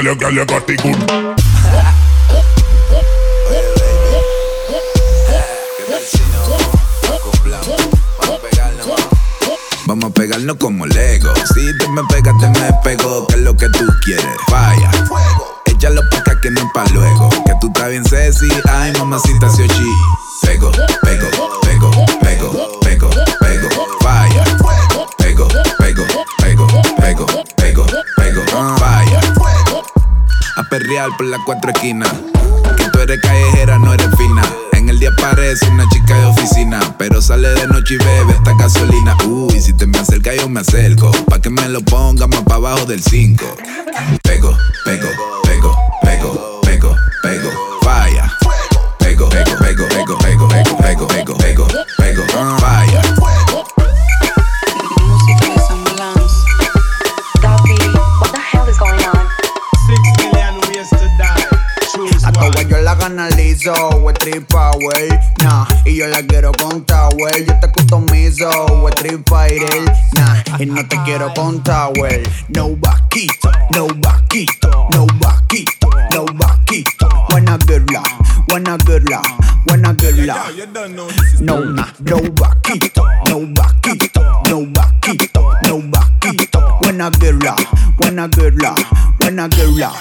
Got 0.03 0.71
it 0.71 0.83
good. 0.83 0.97
Vamos 9.87 10.11
a 10.11 10.11
pegarnos 10.11 10.57
como 10.59 10.87
Lego. 10.87 11.33
Si 11.55 11.79
te 11.79 11.89
me 11.89 12.03
pegas, 12.11 12.35
te 12.39 12.49
me 12.49 12.73
pego. 12.85 13.27
Que 13.27 13.35
es 13.37 13.41
lo 13.41 13.57
que 13.57 13.69
tú 13.71 13.87
quieres. 14.05 14.27
Vaya. 14.51 14.91
Échalo 15.65 16.03
pa' 16.11 16.19
acá 16.19 16.39
que 16.41 16.51
no 16.51 16.61
es 16.61 16.67
pa' 16.75 16.85
luego. 16.93 17.31
Que 17.47 17.55
tú 17.61 17.69
estás 17.69 17.89
bien 17.89 18.05
sexy. 18.05 18.49
Ay, 18.69 18.93
mamacita, 18.99 19.49
si 19.49 19.63
ochi. 19.63 19.91
Pego, 20.43 20.71
pego, 20.71 21.29
pego, 21.31 21.61
perrear 30.69 31.11
por 31.17 31.27
las 31.27 31.41
cuatro 31.45 31.71
esquinas. 31.71 32.13
Que 32.77 32.85
tú 32.93 33.01
eres 33.01 33.21
callejera, 33.21 33.79
no 33.79 33.93
eres 33.93 34.09
fina. 34.17 34.43
En 34.73 34.89
el 34.89 34.99
día 34.99 35.11
parece 35.21 35.69
una 35.69 35.89
chica 35.89 36.17
de 36.17 36.27
oficina, 36.27 36.81
pero 36.99 37.21
sale 37.21 37.49
de 37.49 37.67
noche 37.67 37.95
y 37.95 37.99
bebe 37.99 38.33
esta 38.33 38.55
gasolina. 38.55 39.17
Uy, 39.27 39.61
si 39.61 39.73
te 39.73 39.87
me 39.87 39.99
acercas 39.99 40.37
yo 40.37 40.49
me 40.49 40.61
acerco, 40.61 41.11
pa' 41.29 41.41
que 41.41 41.51
me 41.51 41.69
lo 41.69 41.81
ponga 41.81 42.27
más 42.27 42.43
pa' 42.43 42.57
abajo 42.57 42.87
del 42.87 43.03
5. 43.03 43.45
Pego, 44.23 44.57
pego, 44.85 45.09
pego, 45.43 45.43
pego, 45.45 45.77
wey, 64.79 65.09
nah 65.43 65.67
Y 65.85 65.97
yo 65.97 66.07
la 66.09 66.23
quiero 66.23 66.53
contar, 66.53 67.11
wey 67.17 67.45
Yo 67.47 67.55
te 67.61 67.71
customizo, 67.73 68.51
we 68.83 68.91
tripa 68.93 69.49
irel, 69.49 69.85
nah 70.15 70.43
Y 70.59 70.67
no 70.67 70.87
te 70.87 70.97
quiero 71.05 71.33
contar, 71.35 71.91
wey 72.01 72.23
No 72.49 72.77
vaquito, 72.77 73.51
no 73.75 73.87
vaquito, 74.03 74.89
no 74.93 75.07
vaquito, 75.21 75.91
no 76.13 76.25
vaquito. 76.35 77.09
Buena 77.29 77.59
girla, 77.67 78.03
buena 78.49 78.77
girla, 78.79 79.23
buena 79.67 79.95
girla. 79.95 80.37
No, 81.41 81.61
nah, 81.65 81.87
no 82.01 82.17
vaquito, 82.41 83.05
no 83.29 83.41
vaquito, 83.55 84.23
no 84.49 84.67
vaquito, 84.73 85.53
no 85.63 85.81
vaquito. 85.91 86.79
Buena 86.83 87.11
girla, 87.21 87.55
buena 87.97 88.29
girla, 88.29 88.75
buena 89.21 89.49
girla. 89.49 89.93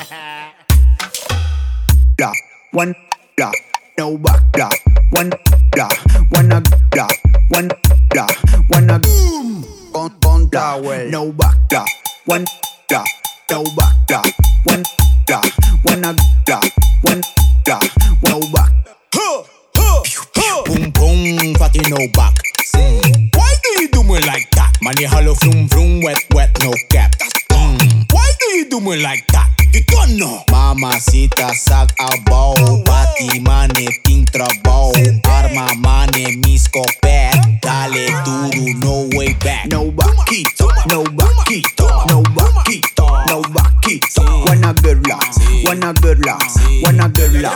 La, 2.17 2.32
one 2.71 2.95
la, 3.38 3.51
no 3.97 4.15
back 4.15 4.43
la, 4.55 4.69
one 5.11 5.31
la, 5.75 5.89
one 6.29 6.51
a 6.51 6.61
la, 6.95 7.07
one 7.49 7.67
la, 8.13 8.27
one 8.69 8.91
a 8.91 8.99
con 9.91 10.11
con 10.21 10.49
la, 10.53 11.03
no 11.09 11.31
back 11.31 11.57
la, 11.71 11.83
one 12.25 12.45
la, 12.91 13.03
no 13.49 13.63
back 13.75 14.11
la, 14.11 14.21
one 14.65 14.83
la, 15.29 15.41
one 15.83 16.05
a 16.05 16.15
la, 16.47 16.59
one 17.01 17.21
la, 17.67 17.79
no 18.29 18.39
back. 18.53 18.71
huh 19.15 19.43
huh 19.75 20.63
Boom 20.65 20.91
boom, 20.91 21.55
fatty 21.55 21.79
no 21.89 21.97
back. 22.13 22.35
Mm. 22.75 23.35
Why 23.35 23.55
do 23.63 23.81
you 23.81 23.87
do 23.89 24.03
me 24.03 24.19
like 24.19 24.49
that? 24.51 24.77
Money 24.83 25.05
hollow 25.05 25.33
vroom 25.33 25.67
vroom, 25.69 26.01
wet 26.03 26.23
wet 26.35 26.51
no 26.61 26.71
cap. 26.91 27.13
Mm. 27.49 28.13
Why 28.13 28.31
do 28.39 28.45
you 28.57 28.69
do 28.69 28.79
me 28.79 29.01
like 29.01 29.25
that? 29.29 29.46
Don't. 29.86 30.43
Mamacita, 30.51 31.53
sac 31.53 31.93
a 31.99 32.09
bow, 32.25 32.55
bati 32.84 33.39
mane, 33.39 33.88
ting 34.03 34.25
trabaw, 34.25 34.91
arma 35.25 35.73
mane, 35.75 36.38
mis 36.38 36.67
copet, 36.69 37.36
dale 37.61 38.07
duro, 38.23 38.73
no 38.80 39.17
way 39.17 39.34
back. 39.43 39.65
No 39.67 39.91
vaquito, 39.91 40.67
no 40.88 41.03
vaquito, 41.03 41.88
no 42.09 42.23
vaquito, 42.34 43.07
no 43.28 43.41
vaquito. 43.53 44.23
Buena 44.45 44.73
girla, 44.73 45.19
buena 45.63 45.93
girla, 45.93 46.38
buena 46.82 47.09
girla. 47.09 47.51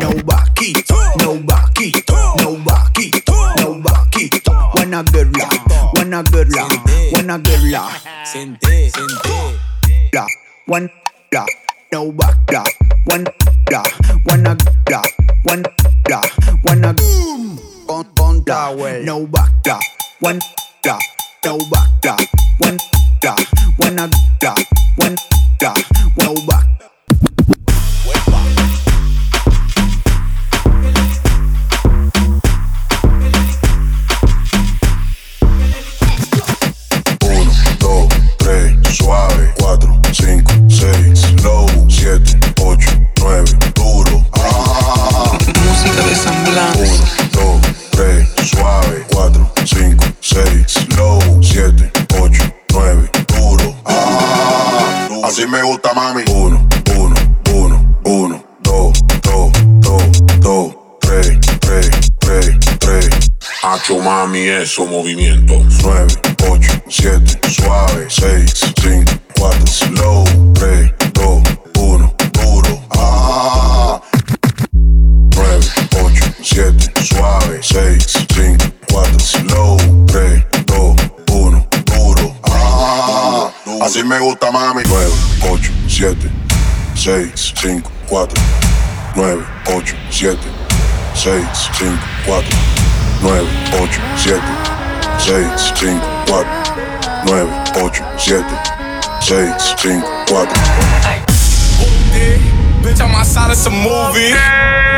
No 0.00 0.10
vaquito, 0.24 0.96
no 1.18 1.34
vaquito, 1.44 2.16
no 2.38 2.56
vaquito, 2.64 3.34
no 3.58 3.80
vaquito. 3.82 4.52
Buena 4.74 5.02
girla, 5.02 5.48
buena 5.94 6.22
girla, 6.22 6.66
buena 7.12 7.38
girla. 7.38 7.88
Senté, 8.24 8.90
senté. 8.90 9.58
La, 10.12 10.26
one 10.66 10.88
da, 11.30 11.44
no 11.92 12.10
back 12.12 12.34
da, 12.46 12.64
one 13.06 13.24
da, 13.66 13.82
one 14.24 14.46
a 14.46 14.56
da, 14.86 15.02
one 15.42 15.62
da, 16.04 16.22
one 16.62 16.84
a 16.84 16.94
boom, 16.94 17.58
bon 17.86 18.06
bon 18.14 18.42
da. 18.44 18.72
way, 18.74 19.02
no 19.04 19.26
back 19.26 19.50
da, 19.62 19.78
one 20.20 20.38
da, 20.82 20.98
no 21.44 21.58
back 21.70 22.00
da, 22.00 22.16
one 22.58 22.78
da, 23.20 23.36
one 23.76 23.98
a 23.98 24.08
da, 24.40 24.54
one 24.96 25.16
da, 25.58 25.74
no 26.18 26.34
back. 26.46 26.93
6, 50.24 50.88
low, 50.96 51.20
7, 51.42 51.92
8, 52.18 52.54
9, 52.72 53.10
duro. 53.28 53.76
Ah, 53.84 55.06
así 55.22 55.46
me 55.46 55.62
gusta, 55.62 55.92
mami. 55.92 56.22
1, 56.26 56.68
1, 56.96 57.14
1, 57.52 57.96
1, 58.04 58.44
2, 58.62 58.92
2, 59.20 59.52
2, 59.82 60.12
2, 60.40 60.74
3, 61.02 61.38
3, 61.60 61.90
3, 62.20 62.58
3. 62.78 63.30
Hacho, 63.62 63.98
mami, 63.98 64.48
eso, 64.48 64.86
movimiento. 64.86 65.62
9, 65.82 66.06
8, 66.48 66.82
7, 66.88 67.40
suave, 67.50 68.06
6, 68.08 68.72
5, 68.80 69.04
4, 69.38 69.66
slow, 69.66 70.24
3, 70.54 70.94
2, 71.12 71.42
1, 71.76 72.14
duro. 72.32 72.82
Ah, 72.96 74.00
9, 74.72 75.60
8, 76.02 76.34
7, 76.42 76.92
suave, 77.04 77.62
6, 77.62 78.26
5, 78.34 78.72
4, 78.88 79.20
slow. 79.20 79.93
3, 80.14 80.46
2, 80.66 80.94
1, 81.32 81.66
puro. 81.86 82.36
Ah, 82.44 83.50
así 83.82 84.04
me 84.04 84.16
gusta, 84.20 84.48
mami. 84.52 84.84
9, 84.84 85.12
8, 85.42 85.72
7, 85.88 86.30
6, 86.94 87.52
5, 87.56 87.82
4. 88.06 88.28
9, 89.16 89.44
8, 89.66 89.96
7, 90.12 90.38
6, 91.16 91.68
5, 91.72 91.98
4. 92.26 92.44
9, 93.22 93.48
8, 93.72 93.90
7, 94.16 94.40
6, 95.18 95.72
5, 95.80 96.00
4. 96.28 96.46
9, 97.26 97.48
8, 97.74 98.02
7, 98.16 98.44
6, 99.20 99.74
5, 99.82 100.02
4. 100.28 100.46
Bitch, 102.84 103.00
I'm 103.00 103.16
outside, 103.16 103.50
of 103.50 103.56
some 103.56 103.74
movie. 103.82 104.93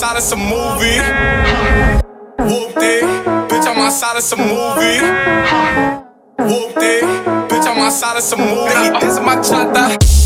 side 0.00 0.16
of 0.16 0.22
some 0.22 0.40
movie. 0.40 0.96
Whooped 2.38 2.78
it, 2.78 3.04
bitch, 3.50 3.66
I'm 3.66 3.78
outside 3.80 4.16
of 4.16 4.22
some 4.22 4.38
movie. 4.40 4.98
Whooped 6.38 6.78
it, 6.78 7.04
bitch, 7.50 7.66
I'm 7.66 7.78
outside 7.80 8.16
of 8.16 8.22
some 8.22 8.40
movie. 8.40 8.98
This 8.98 9.18
is 9.18 9.20
my 9.20 9.36
chanta. 9.36 10.19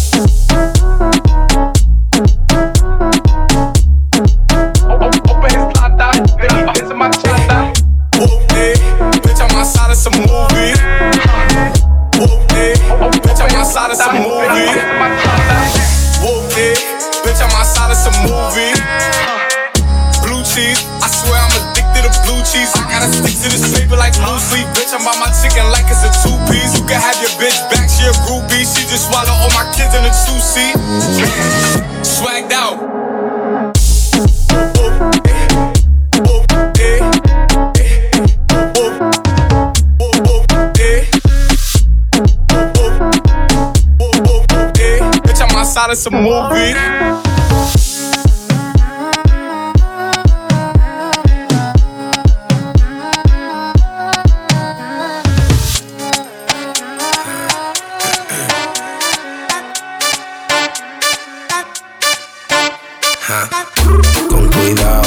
Con 64.28 64.48
cuidado, 64.50 65.02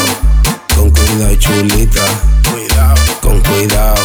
con 0.73 0.89
cuidado 0.89 1.35
chulita. 1.35 2.01
Con 3.21 3.41
cuidado, 3.41 4.01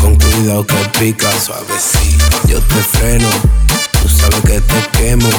con 0.00 0.16
cuidado 0.18 0.66
que 0.66 0.76
pica 0.98 1.32
suavecito. 1.32 2.24
Yo 2.48 2.60
te 2.60 2.82
freno, 2.82 3.28
tú 4.02 4.08
sabes 4.10 4.40
que 4.42 4.60
te 4.60 4.98
quemo. 4.98 5.30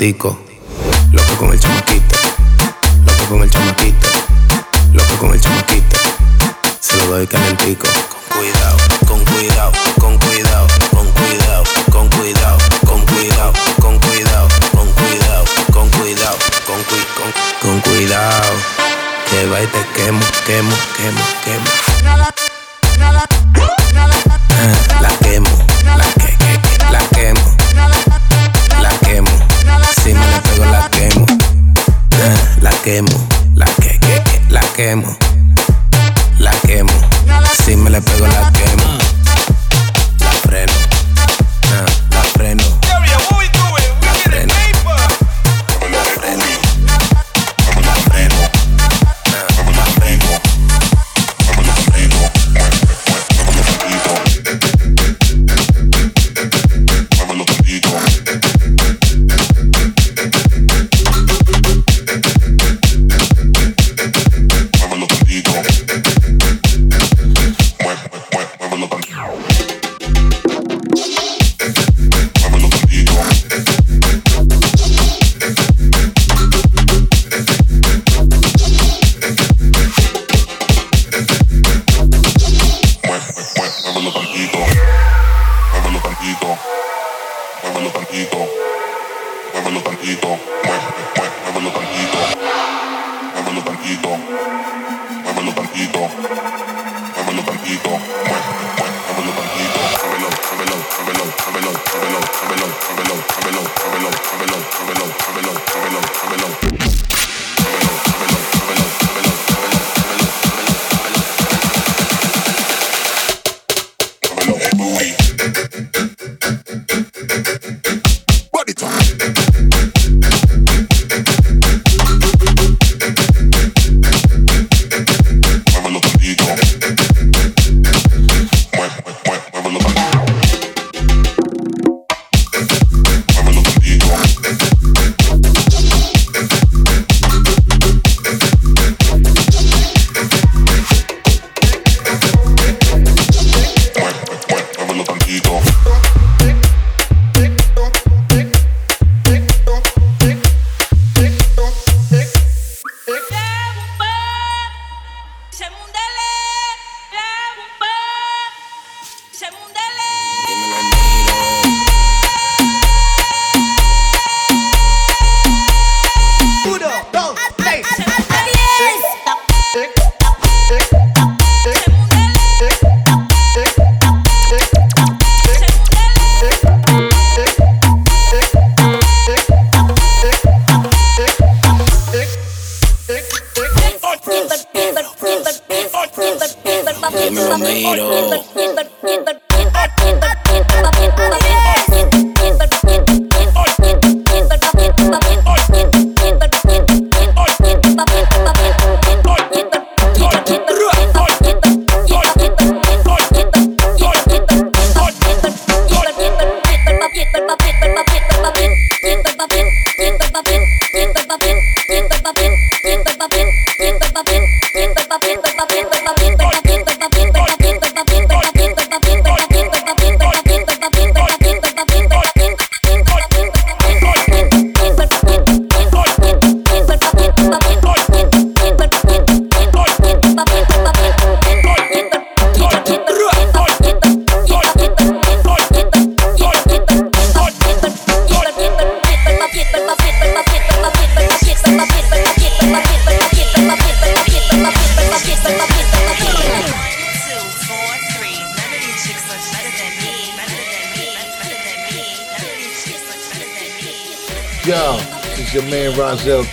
momentico. 0.00 0.49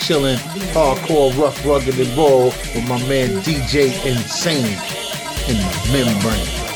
chilling, 0.07 0.37
hardcore, 0.71 1.37
rough, 1.37 1.65
rugged, 1.65 1.99
and 1.99 2.17
raw 2.17 2.45
with 2.45 2.87
my 2.87 2.97
man 3.09 3.27
DJ 3.41 3.91
Insane 4.05 4.79
in 5.49 5.57
the 5.57 5.89
membrane. 5.91 6.66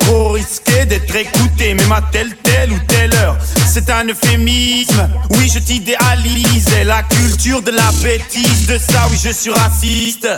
Trop 0.00 0.30
risqué 0.30 0.84
d'être 0.86 1.14
écouté, 1.14 1.74
même 1.74 1.92
à 1.92 2.02
telle, 2.12 2.34
telle 2.42 2.72
ou 2.72 2.78
telle 2.86 3.14
heure. 3.14 3.36
C'est 3.66 3.88
un 3.90 4.06
euphémisme, 4.06 5.08
oui 5.30 5.50
je 5.52 5.58
t'idéalise, 5.58 6.68
la 6.84 7.02
culture 7.02 7.62
de 7.62 7.70
la 7.70 7.90
bêtise, 8.02 8.66
de 8.66 8.78
ça 8.78 9.06
oui 9.10 9.18
je 9.22 9.30
suis 9.30 9.50
raciste. 9.50 10.28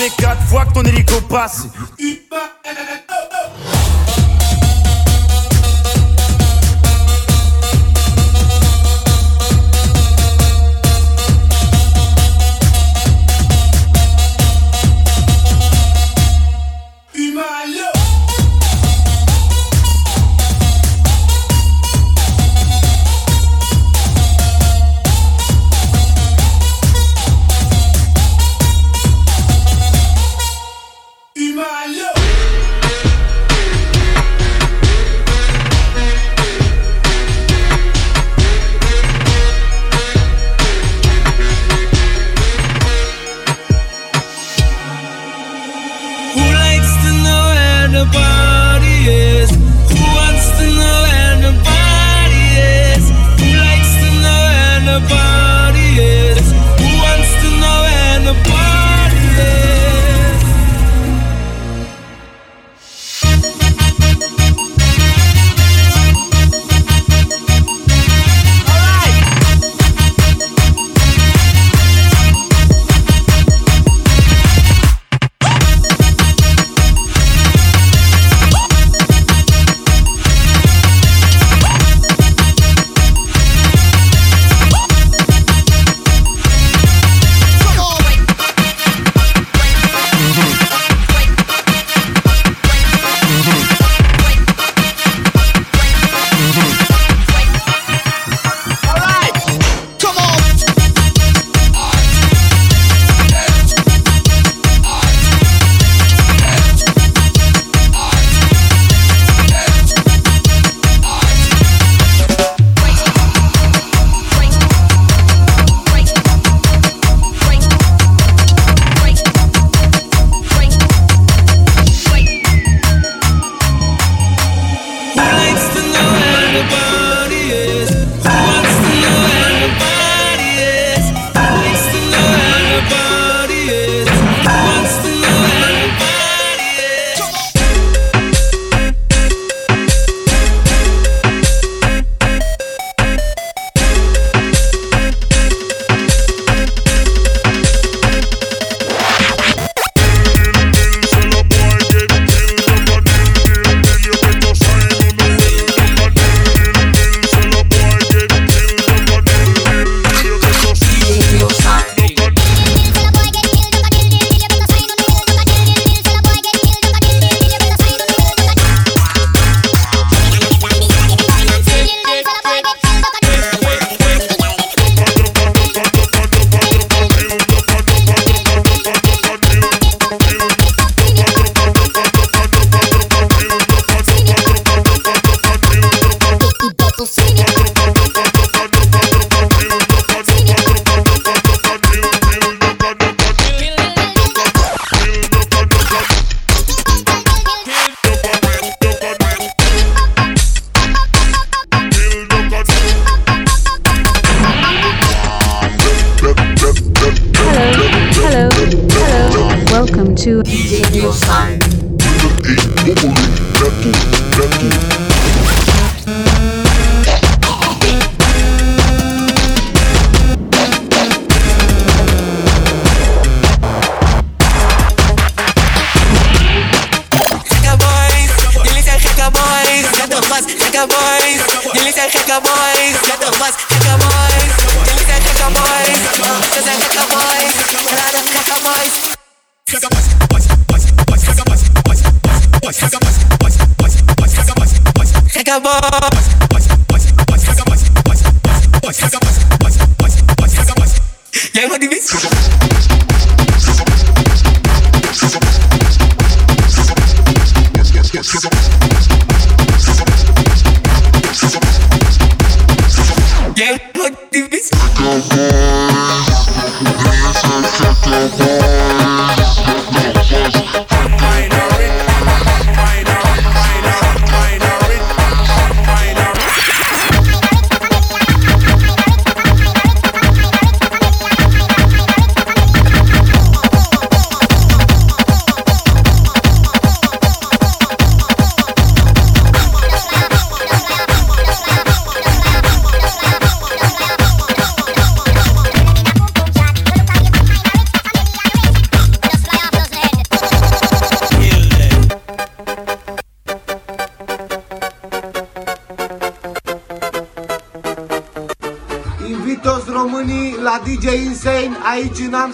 Fait 0.00 0.22
quatre 0.22 0.42
fois 0.48 0.64
que 0.64 0.72
ton 0.72 0.82
hélico 0.82 1.20
passe. 1.28 1.66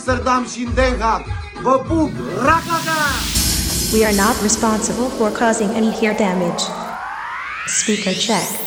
Amsterdam 0.09 0.47
și 0.55 0.63
în 0.63 0.75
Den 0.75 1.01
Haag. 1.01 1.25
Vă 1.63 1.79
pup! 1.89 2.11
We 3.93 4.05
are 4.05 4.15
not 4.15 4.43
responsible 4.43 5.09
for 5.19 5.31
causing 5.33 5.71
any 5.75 5.97
hair 6.01 6.15
damage. 6.17 6.65
Speaker 7.67 8.13
check. 8.13 8.66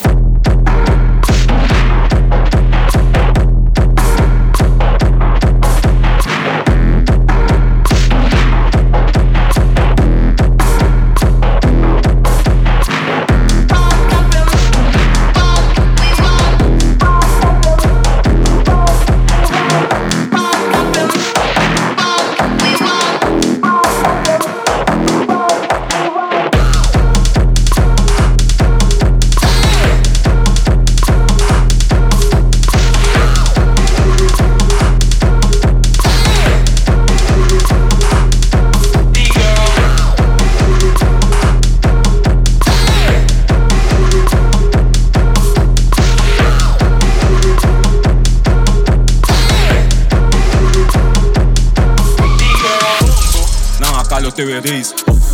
töwe 54.39 54.59
race 54.63 54.93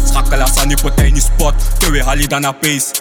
Schakkelaars 0.10 0.58
aan 0.58 0.68
die 0.68 0.78
partij 0.82 1.12
niet 1.12 1.24
spot. 1.24 1.54
Töwe 1.80 2.04
hali 2.04 2.26
a 2.30 2.52
pace. 2.52 2.92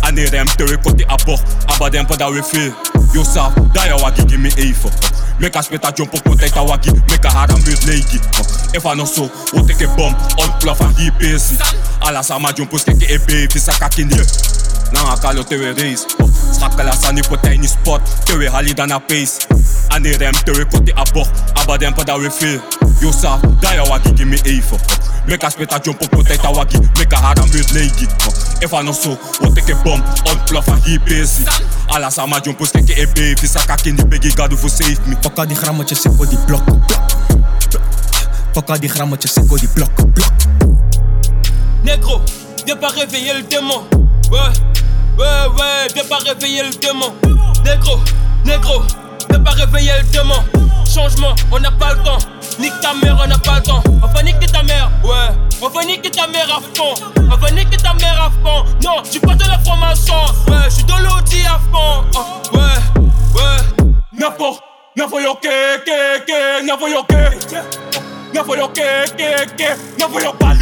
Aan 0.00 0.14
die 0.14 0.28
rem 0.28 0.46
töwe 0.56 0.76
kotti 0.78 1.04
a 1.08 1.16
bocht 1.24 1.42
Abba 1.66 1.88
den 1.90 2.06
pa 2.06 2.16
da 2.16 2.30
we 2.30 2.42
veel 2.42 2.72
Yosaf, 3.12 3.52
da 3.72 4.10
give 4.26 4.38
me 4.38 4.50
even 4.56 4.90
Make 5.40 5.56
a 5.56 5.62
spit 5.62 5.84
a 5.84 5.92
jump 5.92 6.12
protect 6.24 6.56
a 6.56 6.62
waki 6.62 6.90
Make 7.08 7.24
a 7.24 7.30
hard 7.30 7.50
a 7.50 7.54
mute 7.54 7.86
naked 7.86 8.20
If 8.74 8.86
I 8.86 8.94
no 8.94 9.04
so, 9.04 9.28
take 9.66 9.80
a 9.80 9.88
bomb 9.96 10.14
Unpluff 10.36 10.80
a 10.80 10.88
hip 11.00 11.14
pace 11.18 11.56
Alla 12.02 12.22
sama 12.22 12.52
jump 12.52 12.72
up, 12.74 12.80
skeke 12.80 13.06
e 13.08 13.18
baby 13.18 13.58
Saka 13.58 13.88
kindi 13.88 14.16
Nan 14.92 15.06
a 15.06 15.16
kalo 15.16 15.42
töwe 15.44 15.72
race 15.72 16.04
Schakkelaars 16.58 17.04
aan 17.04 17.14
die 17.14 17.28
partij 17.28 17.56
niet 17.56 17.70
spot. 17.70 18.00
Töwe 18.24 18.50
hali 18.50 18.74
dan 18.74 18.90
a 18.90 18.98
pace. 18.98 19.46
Aan 19.88 20.02
die 20.02 20.16
rem 20.16 20.34
töwe 20.44 20.66
kotti 20.66 20.92
a 20.92 21.02
bocht 21.12 21.30
Abba 21.52 21.78
Daya 23.60 23.84
waki 23.90 24.24
me 24.24 24.36
A4 24.36 24.78
a 26.44 26.52
waki 26.52 26.78
Make 26.98 27.12
a 27.12 27.16
hard 27.16 27.38
and 27.38 27.54
If 28.62 28.72
I 28.72 28.82
know 28.82 28.92
so, 28.92 29.18
we'll 29.40 29.52
take 29.52 29.68
a 29.68 29.74
bomb 29.82 30.00
Unpluff 30.24 30.68
and 30.68 30.82
he 30.84 30.98
busy 30.98 31.44
Alla 31.88 32.10
sama 32.10 32.40
jump, 32.40 32.60
a 32.60 33.06
baby 33.14 33.46
kindi 33.82 34.36
God 34.36 34.52
save 34.68 35.06
me. 35.06 35.16
Fuck 35.22 35.38
al 35.38 35.46
die 35.46 35.56
grammetjes, 35.56 36.06
ik 36.06 36.12
wil 36.18 36.28
blok 39.74 39.90
Negro, 41.82 42.20
viens 42.64 42.76
pas 42.76 42.88
réveiller 42.88 43.34
le 43.34 43.42
démon. 43.42 43.82
Ouais, 44.30 44.38
ouais, 45.18 45.46
ouais, 45.58 45.92
viens 45.92 46.04
pas 46.08 46.18
réveiller 46.18 46.62
le 46.62 46.70
démon. 46.78 47.12
Negro, 47.64 48.00
negro, 48.44 48.82
viens 49.28 49.40
pas 49.40 49.50
réveiller 49.50 49.92
le 50.00 50.10
démon. 50.10 50.42
Changement, 50.86 51.34
on 51.50 51.58
n'a 51.58 51.70
pas 51.70 51.94
le 51.94 52.02
temps. 52.02 52.18
Nique 52.58 52.78
ta 52.80 52.94
mère, 52.94 53.18
on 53.22 53.26
n'a 53.26 53.38
pas 53.38 53.56
le 53.56 53.62
temps. 53.62 53.82
On 54.02 54.06
va 54.06 54.22
nique 54.22 54.38
ta 54.50 54.62
mère, 54.62 54.90
ouais. 55.04 55.34
Enfin, 55.62 55.84
nique 55.86 56.10
ta 56.10 56.26
mère 56.26 56.48
à 56.56 56.60
fond. 56.74 56.94
On 57.16 57.36
va 57.36 57.50
nique 57.50 57.76
ta 57.76 57.92
mère 57.94 58.22
à 58.22 58.30
fond. 58.30 58.64
Non, 58.82 59.02
je 59.04 59.10
suis 59.10 59.20
pas 59.20 59.34
de 59.34 59.44
la 59.44 59.58
formation. 59.58 60.14
Ouais, 60.48 60.56
je 60.66 60.70
suis 60.70 60.84
dans 60.84 60.98
l'audi 60.98 61.42
à 61.46 61.58
fond. 61.72 62.04
Ah, 62.16 62.42
ouais, 62.52 62.60
ouais. 63.34 63.58
N'importe, 64.12 64.62
n'importe, 64.96 65.40
que, 65.42 65.76
que, 65.78 66.18
que, 66.26 66.62
n'importe, 66.66 67.06
que. 67.08 67.14
N'importe, 68.34 68.72
que, 68.74 69.10
que, 69.10 69.46
que, 69.56 69.68
n'importe, 69.98 70.38
pas 70.38 70.54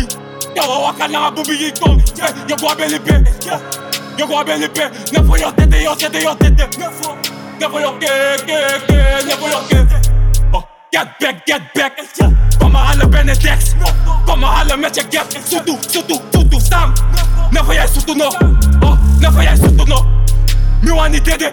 N'importe, 5.12 5.40
ke, 7.68 7.78
ke, 8.46 8.58
nafo 9.26 9.46
yo 9.46 9.86
Oh, 10.52 10.64
Get 10.90 11.18
back, 11.20 11.46
get 11.46 11.62
back 11.74 11.92
Kom 12.58 12.72
maar 12.72 12.84
halen 12.84 13.10
Benedex 13.10 13.74
Kom 14.24 14.38
maar 14.38 14.50
halen 14.50 14.80
met 14.80 14.94
je 14.94 15.02
gap 15.10 15.26
Soetu, 15.48 15.76
soetu, 15.90 16.18
soetu, 16.32 16.60
sam 16.60 16.92
Nafo 17.50 17.72
jij 17.72 17.86
soetu 17.86 18.14
no 18.14 18.26
Oh, 18.80 18.98
nafo 19.18 19.42
jij 19.42 19.56
soetu 19.56 19.84
no 19.84 20.21
Dede, 20.82 21.50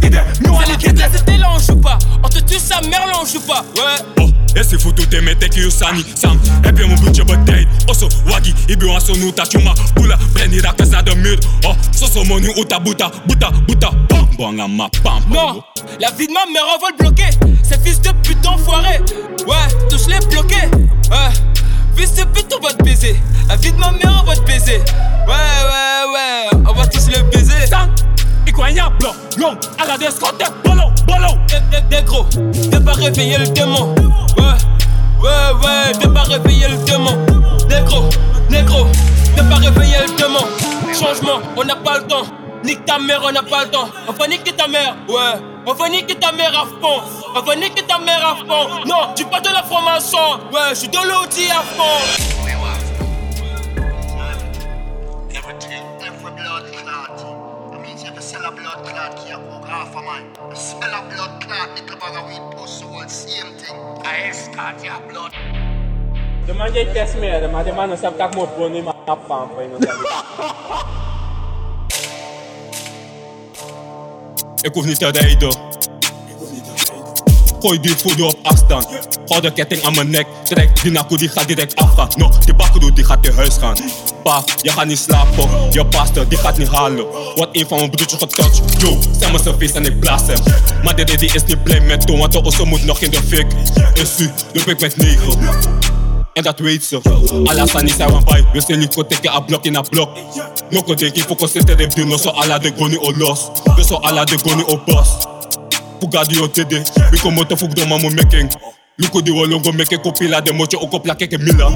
dede 0.00 0.22
Miwani 0.40 0.76
dede 0.76 1.04
C'était 1.14 1.36
là, 1.36 1.48
on 1.54 1.58
joue 1.58 1.76
pas. 1.76 1.98
On 2.22 2.28
te 2.28 2.38
tue 2.40 2.58
sa 2.58 2.80
mère, 2.82 3.06
là, 3.06 3.14
on 3.22 3.26
joue 3.26 3.40
pas. 3.40 3.64
Ouais. 3.76 4.24
Esse 4.54 4.76
futu 4.78 5.06
te 5.08 5.16
mete 5.20 5.48
ki 5.48 5.64
usani 5.64 6.04
Sam, 6.14 6.38
epe 6.62 6.84
mu 6.84 6.94
buche 6.96 7.24
bataille 7.24 7.66
Oso 7.88 8.06
wagi, 8.30 8.54
ibi 8.68 8.84
wanso 8.84 9.14
nuta 9.16 9.44
chuma 9.46 9.72
Bula, 9.96 10.18
prendi 10.34 10.60
da 10.60 10.72
casa 10.74 11.00
de 11.00 11.14
mur 11.14 11.38
Oh, 11.64 11.74
soso 11.90 12.22
moni 12.24 12.48
uta 12.60 12.78
buta, 12.78 13.10
buta, 13.26 13.50
buta 13.66 13.90
Bam, 14.10 14.28
bonga 14.36 14.68
ma 14.68 14.90
pam 15.02 15.22
Non, 15.30 15.62
la 15.98 16.10
vie 16.10 16.26
de 16.26 16.32
ma 16.34 16.44
mère 16.52 16.64
on 16.76 16.82
va 16.82 16.88
le 16.90 16.98
bloquer. 16.98 17.30
Ces 17.62 17.78
fils 17.78 18.00
de 18.02 18.10
pute 18.22 18.46
enfoirés. 18.46 19.00
Ouais, 19.46 19.88
touche 19.88 20.06
les 20.06 20.18
bloqués. 20.26 20.68
Ouais, 21.10 21.32
fils 21.96 22.14
de 22.16 22.24
pute, 22.24 22.54
on 22.54 22.62
va 22.62 22.74
te 22.74 22.82
baiser. 22.82 23.16
La 23.48 23.56
vie 23.56 23.72
de 23.72 23.78
ma 23.78 23.90
mère 23.92 24.20
on 24.22 24.26
va 24.26 24.36
te 24.36 24.42
baiser. 24.46 24.76
Ouais, 25.26 25.32
ouais, 25.32 26.12
ouais, 26.12 26.62
on 26.68 26.74
va 26.74 26.86
tous 26.86 27.06
le 27.08 27.22
baiser. 27.30 27.54
Blanc, 28.54 29.14
long, 29.38 29.56
à 29.82 29.86
la 29.86 29.96
descote, 29.98 30.42
bolo, 30.64 30.82
bolo 31.06 31.38
Des 31.90 32.02
gros, 32.02 32.26
viens 32.52 32.80
pas 32.80 32.92
réveiller 32.92 33.38
le 33.38 33.46
démon. 33.48 33.94
Ouais, 34.36 34.44
Ouais, 35.20 35.30
ouais, 35.64 35.92
viens 35.98 36.10
pas 36.10 36.22
réveiller 36.22 36.68
le 36.68 36.76
démon. 36.84 37.16
Négro, 37.68 38.08
négro, 38.50 38.86
viens 39.34 39.44
pas 39.44 39.56
réveiller 39.56 39.96
le 40.06 40.16
démon. 40.16 40.44
Changement, 40.92 41.40
on 41.56 41.64
n'a 41.64 41.76
pas 41.76 41.98
le 41.98 42.06
temps. 42.06 42.24
Nique 42.62 42.84
ta 42.84 42.98
mère, 42.98 43.22
on 43.24 43.32
n'a 43.32 43.42
pas 43.42 43.64
le 43.64 43.70
temps. 43.70 43.88
On 44.06 44.12
va 44.12 44.28
niquer 44.28 44.52
ta 44.52 44.68
mère, 44.68 44.96
ouais. 45.08 45.40
On 45.66 45.72
va 45.72 45.88
niquer 45.88 46.14
ta 46.14 46.30
mère 46.32 46.52
à 46.56 46.66
fond. 46.66 47.02
On 47.34 47.40
va 47.40 47.56
niquer 47.56 47.82
ta 47.82 47.98
mère 47.98 48.24
à 48.24 48.36
fond. 48.36 48.68
Non, 48.86 49.14
tu 49.16 49.24
pas 49.24 49.40
de 49.40 49.48
la 49.48 49.62
franc-maçon. 49.62 50.40
Ouais, 50.52 50.70
je 50.70 50.74
suis 50.74 50.88
dans 50.88 51.02
l'audi 51.04 51.46
à 51.50 51.62
fond. 51.62 52.42
smell 58.42 58.52
of 58.52 58.58
blood 58.58 58.84
clot 58.84 59.18
here 59.20 59.36
go 59.36 59.62
half 59.62 59.94
a 59.94 60.02
man. 60.02 60.32
The 60.50 60.56
smell 60.56 60.94
of 60.94 61.10
blood 61.10 61.42
clot, 61.42 61.74
nickel 61.74 61.96
bag 61.96 62.16
of 62.16 62.26
weed 62.28 62.56
post 62.56 62.80
soul, 62.80 63.08
same 63.08 63.52
thing. 63.58 63.76
I 64.04 64.30
escort 64.30 64.82
your 64.84 65.00
blood. 65.08 65.32
De 66.46 66.52
man 66.52 66.72
jeito 66.72 66.92
que 66.92 66.98
é 66.98 67.06
merda, 67.16 67.48
mas 67.48 67.64
de 67.64 67.72
man 67.72 67.86
não 67.86 67.96
sabe 67.96 68.18
tá 68.18 68.28
com 68.28 68.40
uma 68.40 68.46
boa 68.46 68.68
e 68.68 68.82
pampa 68.82 69.60
aí, 69.60 69.68
não 69.68 69.80
sabe. 69.80 70.02
Eu 74.64 74.72
curto 74.72 74.90
no 74.90 74.96
teu 74.96 75.12
dedo. 75.12 75.71
Gooi 77.62 77.80
die 77.80 77.94
voodoo 77.96 78.26
op 78.26 78.38
afstand. 78.42 78.86
Hou 79.26 79.40
de 79.40 79.52
ketting 79.52 79.82
aan 79.82 79.94
mijn 79.94 80.10
nek. 80.10 80.26
Trek 80.44 80.82
die 80.82 80.90
nakko 80.90 81.16
die 81.16 81.28
gaat 81.28 81.48
direct 81.48 81.76
afgaan. 81.76 82.08
No, 82.16 82.30
die 82.44 82.54
bakkeroe 82.54 82.92
die 82.92 83.04
gaat 83.04 83.26
in 83.26 83.32
huis 83.32 83.56
gaan. 83.60 83.76
Pa, 84.22 84.44
je 84.62 84.70
gaat 84.70 84.86
niet 84.86 84.98
slapen. 84.98 85.48
Je 85.70 85.86
pastor 85.86 86.28
die 86.28 86.38
gaat 86.38 86.58
niet 86.58 86.68
halen. 86.68 87.06
Wordt 87.34 87.56
een 87.56 87.66
van 87.68 87.78
mijn 87.78 87.90
broertjes 87.90 88.18
getouched. 88.18 88.82
Yo, 88.82 88.98
zijn 89.18 89.54
feest 89.58 89.74
en 89.74 89.86
ik 89.86 90.00
blaas 90.00 90.22
hem. 90.26 90.38
Maar 90.82 90.96
de 90.96 91.04
die 91.04 91.34
is 91.34 91.44
niet 91.44 91.62
blij 91.62 91.80
met 91.80 92.06
toen, 92.06 92.18
want 92.18 92.32
de 92.32 92.42
osso 92.42 92.64
moet 92.64 92.84
nog 92.84 93.00
in 93.00 93.10
de 93.10 93.22
fik. 93.22 93.46
Is 93.94 94.18
u, 94.18 94.30
loop 94.52 94.66
ik 94.66 94.80
met 94.80 94.96
negen. 94.96 95.38
En 96.32 96.42
dat 96.42 96.58
weet 96.58 96.84
ze. 96.84 97.00
Alla 97.44 97.66
staan 97.66 97.84
niet 97.84 97.94
zijn 97.94 98.24
bij. 98.24 98.46
We 98.52 98.62
zijn 98.66 98.78
niet 98.78 98.94
konteken 98.94 99.32
a 99.32 99.40
blok 99.40 99.64
in 99.64 99.76
a 99.76 99.80
blok. 99.80 100.08
Noko 100.70 100.94
denk 100.94 101.14
ik 101.14 101.22
focus 101.22 101.52
in 101.52 101.64
de 101.64 101.86
duno 101.94 102.16
so 102.16 102.28
alla 102.28 102.58
de 102.58 102.72
goni 102.78 102.96
o 102.98 103.12
los. 103.16 103.40
We 103.76 103.84
so 103.84 103.96
alla 103.96 104.24
de 104.24 104.38
goni 104.38 104.62
o 104.66 104.80
boss. 104.86 105.08
Pugadi 106.02 106.40
o 106.40 106.48
tede. 106.48 106.82
We 107.10 107.18
kom 107.18 107.34
moto 107.34 107.56
fuk 107.56 107.74
do 107.74 107.86
mamo 107.86 108.10
making. 108.10 108.50
Luko 108.98 109.20
di 109.20 109.30
wolongo 109.30 109.72
meke 109.72 109.98
kopila 109.98 110.40
de 110.40 110.52
mila. 110.52 111.70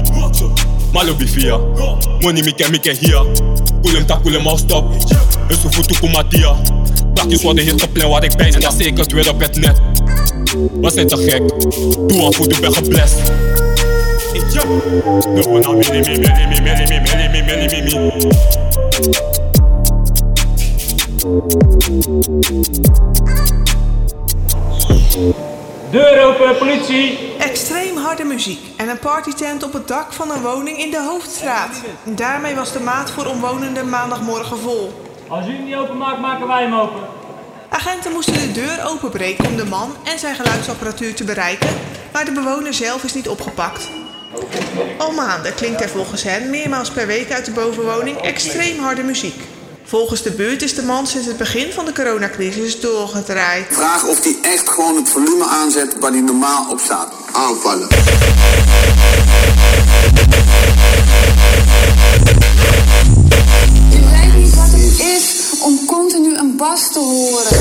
Malo 0.93 1.13
bifia. 1.13 1.57
Money 2.21 2.41
mi 2.43 2.51
ken 2.51 2.71
mi 2.71 2.79
ken 2.79 2.95
hier. 2.99 3.25
Kulem 3.81 4.05
ta 4.05 4.17
kulem 4.17 4.47
al 4.47 4.57
stop. 4.57 4.91
En 5.49 5.55
zo 5.55 5.69
voet 5.69 5.99
kuma 5.99 6.23
dia. 6.23 6.55
Bakjes 7.13 7.41
worden 7.41 7.63
hier 7.63 7.79
gepland 7.79 8.11
waar 8.11 8.23
ik 8.23 8.35
ben 8.35 8.53
en 8.53 8.59
dan 8.59 8.71
zeker 8.71 8.99
het 8.99 9.11
weer 9.11 9.29
op 9.29 9.39
het 9.39 9.55
net. 9.55 9.81
Was 10.81 10.93
niet 10.93 11.09
te 11.09 11.17
gek. 11.17 11.41
Doe 12.07 12.25
aan 12.25 12.33
voet, 12.33 12.51
ik 12.51 12.61
ben 12.61 12.73
geblest. 12.73 13.15
No 15.35 15.73
me, 15.73 16.01
me. 23.51 23.66
Deur 25.91 26.25
open, 26.25 26.57
politie! 26.57 27.35
Extreem 27.37 27.97
harde 27.97 28.23
muziek 28.23 28.59
en 28.77 28.89
een 28.89 28.99
partytent 28.99 29.63
op 29.63 29.73
het 29.73 29.87
dak 29.87 30.13
van 30.13 30.31
een 30.31 30.41
woning 30.41 30.77
in 30.77 30.91
de 30.91 31.01
Hoofdstraat. 31.01 31.81
Daarmee 32.03 32.55
was 32.55 32.71
de 32.71 32.79
maat 32.79 33.11
voor 33.11 33.25
omwonenden 33.25 33.89
maandagmorgen 33.89 34.57
vol. 34.57 35.05
Als 35.27 35.47
u 35.47 35.51
hem 35.51 35.63
niet 35.63 35.75
openmaakt, 35.75 36.19
maken 36.19 36.47
wij 36.47 36.61
hem 36.63 36.73
open. 36.73 37.01
Agenten 37.69 38.11
moesten 38.11 38.33
de 38.33 38.51
deur 38.51 38.85
openbreken 38.89 39.45
om 39.45 39.57
de 39.57 39.65
man 39.65 39.95
en 40.03 40.19
zijn 40.19 40.35
geluidsapparatuur 40.35 41.15
te 41.15 41.23
bereiken, 41.23 41.69
maar 42.13 42.25
de 42.25 42.31
bewoner 42.31 42.73
zelf 42.73 43.03
is 43.03 43.13
niet 43.13 43.29
opgepakt. 43.29 43.89
Al 44.97 45.11
maanden 45.11 45.53
klinkt 45.55 45.81
er 45.81 45.89
volgens 45.89 46.23
hen 46.23 46.49
meermaals 46.49 46.91
per 46.91 47.07
week 47.07 47.31
uit 47.31 47.45
de 47.45 47.51
bovenwoning 47.51 48.17
extreem 48.17 48.79
harde 48.79 49.03
muziek. 49.03 49.43
Volgens 49.89 50.21
de 50.21 50.31
buurt 50.31 50.61
is 50.61 50.75
de 50.75 50.83
man 50.83 51.07
sinds 51.07 51.27
het 51.27 51.37
begin 51.37 51.73
van 51.73 51.85
de 51.85 51.93
coronacrisis 51.93 52.79
doorgedraaid. 52.79 53.65
Vraag 53.69 54.03
of 54.03 54.23
hij 54.23 54.37
echt 54.41 54.69
gewoon 54.69 54.95
het 54.95 55.09
volume 55.09 55.45
aanzet 55.45 55.95
waar 55.99 56.11
hij 56.11 56.21
normaal 56.21 56.65
op 56.69 56.79
staat. 56.79 57.13
Aanvallen. 57.31 57.87
Je 63.89 63.99
weet 63.99 64.33
niet 64.33 64.55
wat 64.55 64.71
het 64.71 64.99
is 64.99 65.43
om 65.59 65.85
continu 65.85 66.37
een 66.37 66.55
bas 66.57 66.91
te 66.91 66.99
horen. 66.99 67.57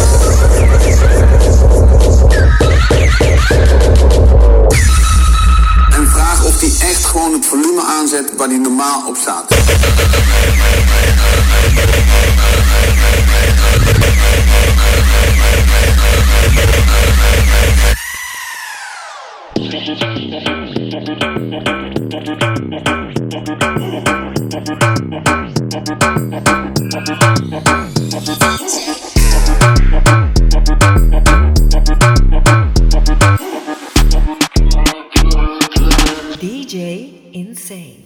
En 5.90 6.08
vraag 6.08 6.44
of 6.44 6.60
hij 6.60 6.88
echt 6.88 7.04
gewoon 7.04 7.32
het 7.32 7.46
volume 7.46 7.82
aanzet 7.82 8.36
waar 8.36 8.48
hij 8.48 8.58
normaal 8.58 9.02
op 9.06 9.16
staat. 9.16 9.44
DJ 36.38 37.32
Insane. 37.32 38.05